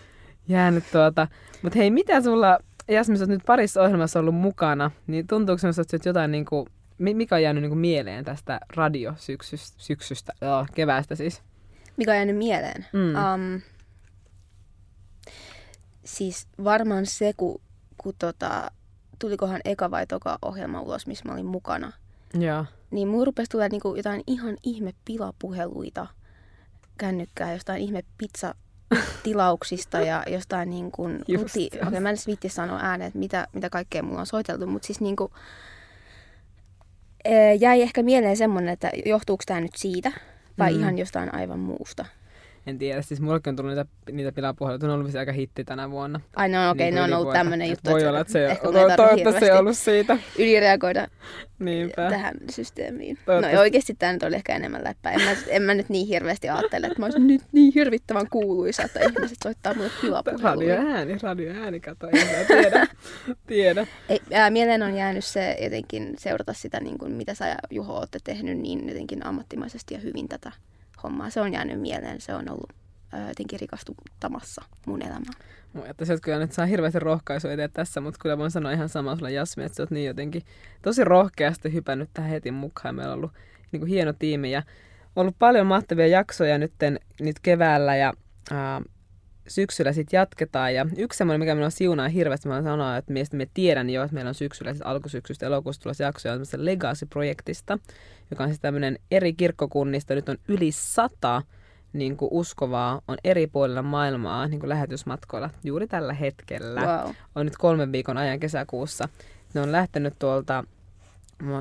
jäänyt 0.47 0.83
tuota. 0.91 1.27
Mutta 1.61 1.79
hei, 1.79 1.91
mitä 1.91 2.21
sulla, 2.21 2.59
Jasmin, 2.87 3.17
sä 3.17 3.23
oot 3.23 3.29
nyt 3.29 3.45
parissa 3.45 3.81
ohjelmassa 3.81 4.19
ollut 4.19 4.35
mukana, 4.35 4.91
niin 5.07 5.27
tuntuuko 5.27 5.57
sinusta, 5.57 5.81
että 5.81 6.09
jotain 6.09 6.31
niin 6.31 6.45
kuin, 6.45 6.67
mi- 6.97 7.13
mikä 7.13 7.35
on 7.35 7.43
jäänyt 7.43 7.61
niin 7.61 7.69
kuin 7.69 7.79
mieleen 7.79 8.25
tästä 8.25 8.59
radiosyksystä, 8.75 9.75
syksystä, 9.77 10.33
joo, 10.41 10.65
keväästä 10.75 11.15
siis? 11.15 11.41
Mikä 11.97 12.11
on 12.11 12.17
jäänyt 12.17 12.37
mieleen? 12.37 12.85
Mm. 12.93 13.15
Um, 13.15 13.61
siis 16.03 16.47
varmaan 16.63 17.05
se, 17.05 17.33
kun, 17.37 17.61
kun 17.97 18.13
tota, 18.19 18.71
tulikohan 19.19 19.61
eka 19.65 19.91
vai 19.91 20.07
toka 20.07 20.37
ohjelma 20.41 20.81
ulos, 20.81 21.07
missä 21.07 21.25
mä 21.25 21.33
olin 21.33 21.45
mukana. 21.45 21.91
Joo. 22.39 22.65
Niin 22.91 23.07
mun 23.07 23.25
rupesi 23.25 23.49
tulee 23.49 23.69
niinku 23.69 23.95
jotain 23.95 24.23
ihan 24.27 24.57
ihme 24.63 24.93
pilapuheluita 25.05 26.07
kännykkää, 26.97 27.53
jostain 27.53 27.81
ihme 27.81 28.03
pizza 28.17 28.55
tilauksista 29.23 29.99
ja 29.99 30.23
jostain 30.27 30.69
niin 30.69 30.91
kuin 30.91 31.19
ruti... 31.39 31.67
Okei, 31.67 31.87
okay, 31.87 31.99
mä 31.99 32.09
en 32.09 32.17
viitti 32.27 32.49
sanoa 32.49 32.79
ääneen, 32.81 33.07
että 33.07 33.19
mitä, 33.19 33.47
mitä 33.53 33.69
kaikkea 33.69 34.03
mulla 34.03 34.19
on 34.19 34.25
soiteltu, 34.25 34.67
mutta 34.67 34.85
siis 34.85 35.01
niin 35.01 35.15
kuin, 35.15 35.31
jäi 37.59 37.81
ehkä 37.81 38.03
mieleen 38.03 38.37
semmoinen, 38.37 38.73
että 38.73 38.91
johtuuko 39.05 39.43
tämä 39.45 39.61
nyt 39.61 39.75
siitä 39.75 40.11
vai 40.59 40.73
mm. 40.73 40.79
ihan 40.79 40.97
jostain 40.97 41.33
aivan 41.35 41.59
muusta. 41.59 42.05
En 42.67 42.77
tiedä, 42.77 43.01
siis 43.01 43.21
mullekin 43.21 43.51
on 43.51 43.55
tullut 43.55 43.75
niitä, 43.75 43.85
niitä 44.11 44.31
pilapuheluita, 44.31 44.85
on 44.85 44.91
ollut 44.91 45.05
vissi 45.05 45.17
aika 45.17 45.31
hitti 45.31 45.63
tänä 45.63 45.91
vuonna. 45.91 46.19
Ai 46.35 46.49
no 46.49 46.69
okei, 46.69 46.85
Niin 46.85 46.95
ne 46.95 47.01
on 47.01 47.13
ollut 47.13 47.27
ylipäätään. 47.27 47.45
tämmöinen 47.45 47.69
juttu, 47.69 47.89
Voi 47.91 48.07
olla, 48.07 48.19
että 48.19 48.33
se 48.33 48.45
ehkä 48.45 48.67
ei 48.67 48.73
tarvitse 48.73 48.95
toivottavasti 48.97 49.45
ei 49.45 49.51
ollut 49.51 49.77
siitä. 49.77 50.17
ylireagoida 50.39 51.07
Niinpä. 51.59 52.09
tähän 52.09 52.35
systeemiin. 52.51 53.17
No 53.53 53.59
oikeasti 53.59 53.95
tämä 53.99 54.13
nyt 54.13 54.23
oli 54.23 54.35
ehkä 54.35 54.55
enemmän 54.55 54.83
läppä. 54.83 55.11
En 55.11 55.21
mä, 55.21 55.31
en 55.47 55.61
mä 55.61 55.73
nyt 55.73 55.89
niin 55.89 56.07
hirveästi 56.07 56.49
ajattele, 56.49 56.87
että 56.87 56.99
mä 56.99 57.05
olisin 57.05 57.27
nyt 57.27 57.41
niin 57.51 57.71
hirvittävän 57.75 58.27
kuuluisa, 58.29 58.83
että 58.83 58.99
ihmiset 58.99 59.37
soittaa 59.43 59.73
mulle 59.73 59.91
pilapuheluja. 60.01 60.75
Radioääni, 60.75 61.17
radioääni, 61.21 61.79
kato, 61.79 62.07
en 62.07 62.27
mä 62.27 62.43
tiedä. 62.47 62.87
tiedä. 63.47 63.87
Ei, 64.09 64.19
ää, 64.33 64.49
mieleen 64.49 64.83
on 64.83 64.95
jäänyt 64.95 65.25
se 65.25 65.57
jotenkin 65.63 66.13
seurata 66.17 66.53
sitä, 66.53 66.79
niin 66.79 66.97
kuin, 66.97 67.11
mitä 67.11 67.33
sä 67.33 67.55
Juho 67.71 67.97
olette 67.97 68.19
tehnyt 68.23 68.57
niin 68.57 68.87
jotenkin 68.87 69.25
ammattimaisesti 69.25 69.93
ja 69.93 69.99
hyvin 69.99 70.27
tätä 70.27 70.51
hommaa. 71.03 71.29
Se 71.29 71.41
on 71.41 71.53
jäänyt 71.53 71.81
mieleen. 71.81 72.21
Se 72.21 72.35
on 72.35 72.49
ollut 72.49 72.73
ää, 73.11 73.27
jotenkin 73.27 73.59
rikastuttamassa 73.59 74.61
mun 74.85 75.01
elämää. 75.01 75.33
Mä 75.73 75.81
ajattelin, 75.81 76.11
että 76.11 76.25
kyllä 76.25 76.39
nyt 76.39 76.51
saa 76.51 76.65
hirveästi 76.65 76.99
rohkaisua 76.99 77.51
eteen 77.51 77.71
tässä, 77.71 78.01
mutta 78.01 78.19
kyllä 78.21 78.37
voin 78.37 78.51
sanoa 78.51 78.71
ihan 78.71 78.89
sama 78.89 79.15
sulle 79.15 79.31
Jasmi, 79.31 79.63
että 79.63 79.75
sä 79.75 79.83
oot 79.83 79.91
niin 79.91 80.05
jotenkin 80.05 80.43
tosi 80.81 81.03
rohkeasti 81.03 81.73
hypännyt 81.73 82.09
tähän 82.13 82.31
heti 82.31 82.51
mukaan. 82.51 82.95
Meillä 82.95 83.11
on 83.11 83.17
ollut 83.17 83.31
niin 83.71 83.79
kuin 83.79 83.89
hieno 83.89 84.13
tiimi 84.13 84.51
ja 84.51 84.63
ollut 85.15 85.35
paljon 85.39 85.67
mahtavia 85.67 86.07
jaksoja 86.07 86.57
nytten, 86.57 86.99
nyt 87.19 87.39
keväällä 87.39 87.95
ja 87.95 88.13
ää, 88.51 88.81
syksyllä 89.47 89.93
sitten 89.93 90.17
jatketaan. 90.17 90.73
Ja 90.75 90.85
yksi 90.97 91.17
semmoinen, 91.17 91.39
mikä 91.39 91.55
minua 91.55 91.69
siunaa 91.69 92.07
hirveästi, 92.07 92.47
mä 92.47 92.61
sanoa, 92.61 92.97
että 92.97 93.13
miestä 93.13 93.37
me 93.37 93.47
tiedän 93.53 93.89
jo, 93.89 94.03
että 94.03 94.13
meillä 94.13 94.29
on 94.29 94.35
syksyllä, 94.35 94.73
siis 94.73 94.81
alkusyksystä 94.85 95.45
elokuussa 95.45 95.81
tulossa 95.81 96.03
jaksoja 96.03 96.33
on 96.33 96.41
Legacy-projektista, 96.57 97.79
joka 98.31 98.43
on 98.43 98.49
siis 98.49 98.59
tämmöinen 98.59 98.99
eri 99.11 99.33
kirkkokunnista. 99.33 100.15
Nyt 100.15 100.29
on 100.29 100.37
yli 100.47 100.71
sata 100.71 101.41
niin 101.93 102.17
kuin 102.17 102.29
uskovaa 102.31 103.01
on 103.07 103.17
eri 103.23 103.47
puolilla 103.47 103.81
maailmaa 103.81 104.47
niin 104.47 104.59
kuin 104.59 104.69
lähetysmatkoilla 104.69 105.49
juuri 105.63 105.87
tällä 105.87 106.13
hetkellä. 106.13 106.81
Wow. 106.81 107.13
On 107.35 107.45
nyt 107.45 107.57
kolmen 107.57 107.91
viikon 107.91 108.17
ajan 108.17 108.39
kesäkuussa. 108.39 109.09
Ne 109.53 109.61
on 109.61 109.71
lähtenyt 109.71 110.13
tuolta, 110.19 110.63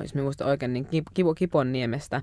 jos 0.03 0.15
mä 0.15 0.23
muistan 0.23 0.49
oikein, 0.49 0.73
niin 0.73 1.05
Kipo, 1.15 1.35
Kipon 1.35 1.73
niemestä 1.73 2.23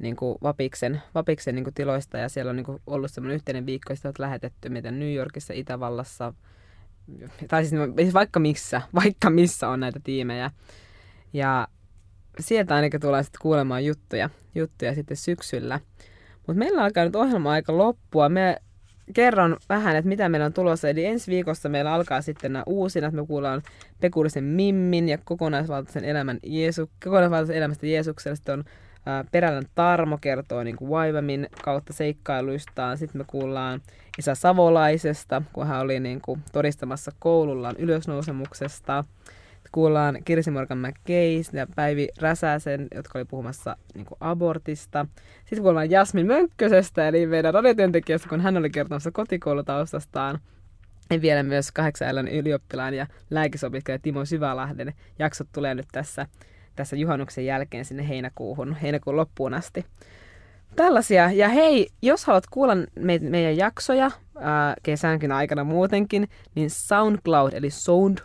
niin 0.00 0.16
kuin 0.16 0.38
Vapiksen, 0.42 1.02
Vapiksen 1.14 1.54
niin 1.54 1.64
kuin 1.64 1.74
tiloista 1.74 2.18
ja 2.18 2.28
siellä 2.28 2.50
on 2.50 2.56
niin 2.56 2.66
kuin 2.66 2.82
ollut 2.86 3.10
semmoinen 3.10 3.34
yhteinen 3.34 3.66
viikko, 3.66 3.92
josta 3.92 4.08
on 4.08 4.14
lähetetty 4.18 4.68
miten 4.68 4.98
New 4.98 5.14
Yorkissa, 5.14 5.54
Itävallassa, 5.54 6.34
tai 7.48 7.64
siis, 7.64 7.82
siis 7.96 8.14
vaikka 8.14 8.40
missä, 8.40 8.82
vaikka 9.04 9.30
missä 9.30 9.68
on 9.68 9.80
näitä 9.80 10.00
tiimejä. 10.04 10.50
Ja 11.32 11.68
sieltä 12.40 12.74
ainakin 12.74 13.00
tullaan 13.00 13.24
sitten 13.24 13.42
kuulemaan 13.42 13.84
juttuja, 13.84 14.30
juttuja 14.54 14.94
sitten 14.94 15.16
syksyllä. 15.16 15.80
Mutta 16.46 16.58
meillä 16.58 16.82
alkaa 16.82 17.04
nyt 17.04 17.16
ohjelma 17.16 17.50
aika 17.50 17.78
loppua. 17.78 18.28
Me 18.28 18.56
kerron 19.14 19.56
vähän, 19.68 19.96
että 19.96 20.08
mitä 20.08 20.28
meillä 20.28 20.46
on 20.46 20.52
tulossa. 20.52 20.88
Eli 20.88 21.04
ensi 21.04 21.30
viikossa 21.30 21.68
meillä 21.68 21.92
alkaa 21.92 22.22
sitten 22.22 22.52
nämä 22.52 22.62
uusinat. 22.66 23.14
Me 23.14 23.26
kuullaan 23.26 23.62
Pekurisen 24.00 24.44
Mimmin 24.44 25.08
ja 25.08 25.18
kokonaisvaltaisen, 25.24 26.04
elämän 26.04 26.38
Jeesu, 26.42 26.90
kokonaisvaltaisen 27.04 27.56
elämästä 27.56 27.86
Jeesuksella. 27.86 28.36
Sitten 28.36 28.58
on 28.58 28.64
Perälän 29.32 29.66
Tarmo 29.74 30.18
kertoo 30.20 30.62
niin 30.62 30.76
kuin 30.76 30.90
Vaivamin 30.90 31.46
kautta 31.64 31.92
seikkailuistaan. 31.92 32.98
Sitten 32.98 33.20
me 33.20 33.24
kuullaan 33.26 33.80
Isä 34.18 34.34
Savolaisesta, 34.34 35.42
kun 35.52 35.66
hän 35.66 35.80
oli 35.80 36.00
niin 36.00 36.20
kuin 36.20 36.42
todistamassa 36.52 37.10
koulullaan 37.18 37.76
ylösnousemuksesta 37.78 39.04
kuullaan 39.72 40.18
Kirsi 40.24 40.50
Morgan 40.50 40.78
McKeis 40.78 41.52
ja 41.52 41.66
Päivi 41.76 42.08
Räsäsen, 42.20 42.88
jotka 42.94 43.18
oli 43.18 43.24
puhumassa 43.24 43.76
niin 43.94 44.06
kuin 44.06 44.18
abortista. 44.20 45.06
Sitten 45.38 45.62
kuullaan 45.62 45.90
Jasmin 45.90 46.26
Mönkkösestä, 46.26 47.08
eli 47.08 47.26
meidän 47.26 47.54
radiotyöntekijästä, 47.54 48.28
kun 48.28 48.40
hän 48.40 48.56
oli 48.56 48.70
kertomassa 48.70 49.10
kotikoulutaustastaan. 49.10 50.38
Ja 51.10 51.20
vielä 51.20 51.42
myös 51.42 51.72
kahdeksan 51.72 52.28
ylioppilaan 52.28 52.94
ja 52.94 53.06
lääkisopiskelija 53.30 53.98
Timo 53.98 54.24
Syvälahden 54.24 54.92
jaksot 55.18 55.48
tulee 55.52 55.74
nyt 55.74 55.88
tässä, 55.92 56.26
tässä 56.78 56.96
juhannuksen 56.96 57.46
jälkeen 57.46 57.84
sinne 57.84 58.08
heinäkuuhun, 58.08 58.74
heinäkuun 58.74 59.16
loppuun 59.16 59.54
asti. 59.54 59.84
Tällaisia. 60.76 61.30
Ja 61.32 61.48
hei, 61.48 61.88
jos 62.02 62.24
haluat 62.24 62.46
kuulla 62.50 62.74
me, 62.98 63.18
meidän 63.18 63.56
jaksoja 63.56 64.10
ää, 64.40 64.74
kesänkin 64.82 65.32
aikana 65.32 65.64
muutenkin, 65.64 66.28
niin 66.54 66.70
SoundCloud 66.70 67.52
eli 67.52 67.70
Sound 67.70 68.18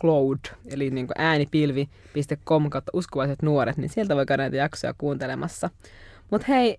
Cloud, 0.00 0.38
eli 0.66 0.90
niin 0.90 1.06
kuin 1.06 1.14
äänipilvi.com 1.18 2.70
kautta 2.70 2.90
uskovaiset 2.94 3.42
nuoret, 3.42 3.76
niin 3.76 3.88
sieltä 3.88 4.16
voi 4.16 4.26
käydä 4.26 4.42
näitä 4.42 4.56
jaksoja 4.56 4.94
kuuntelemassa. 4.98 5.70
Mutta 6.30 6.46
hei, 6.48 6.78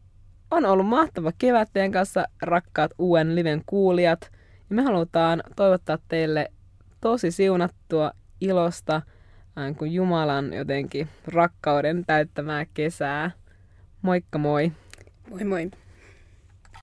on 0.51 0.65
ollut 0.65 0.87
mahtava 0.87 1.31
kevät 1.37 1.69
teidän 1.73 1.91
kanssa, 1.91 2.25
rakkaat 2.41 2.91
uuden 2.97 3.35
liven 3.35 3.61
kuulijat. 3.65 4.31
Ja 4.69 4.75
me 4.75 4.81
halutaan 4.81 5.43
toivottaa 5.55 5.97
teille 6.07 6.51
tosi 7.01 7.31
siunattua 7.31 8.11
ilosta, 8.41 9.01
kuin 9.75 9.93
Jumalan 9.93 10.53
jotenkin 10.53 11.07
rakkauden 11.27 12.05
täyttämää 12.05 12.65
kesää. 12.73 13.31
Moikka 14.01 14.37
moi! 14.37 14.71
Moi 15.29 15.43
moi! 15.43 15.71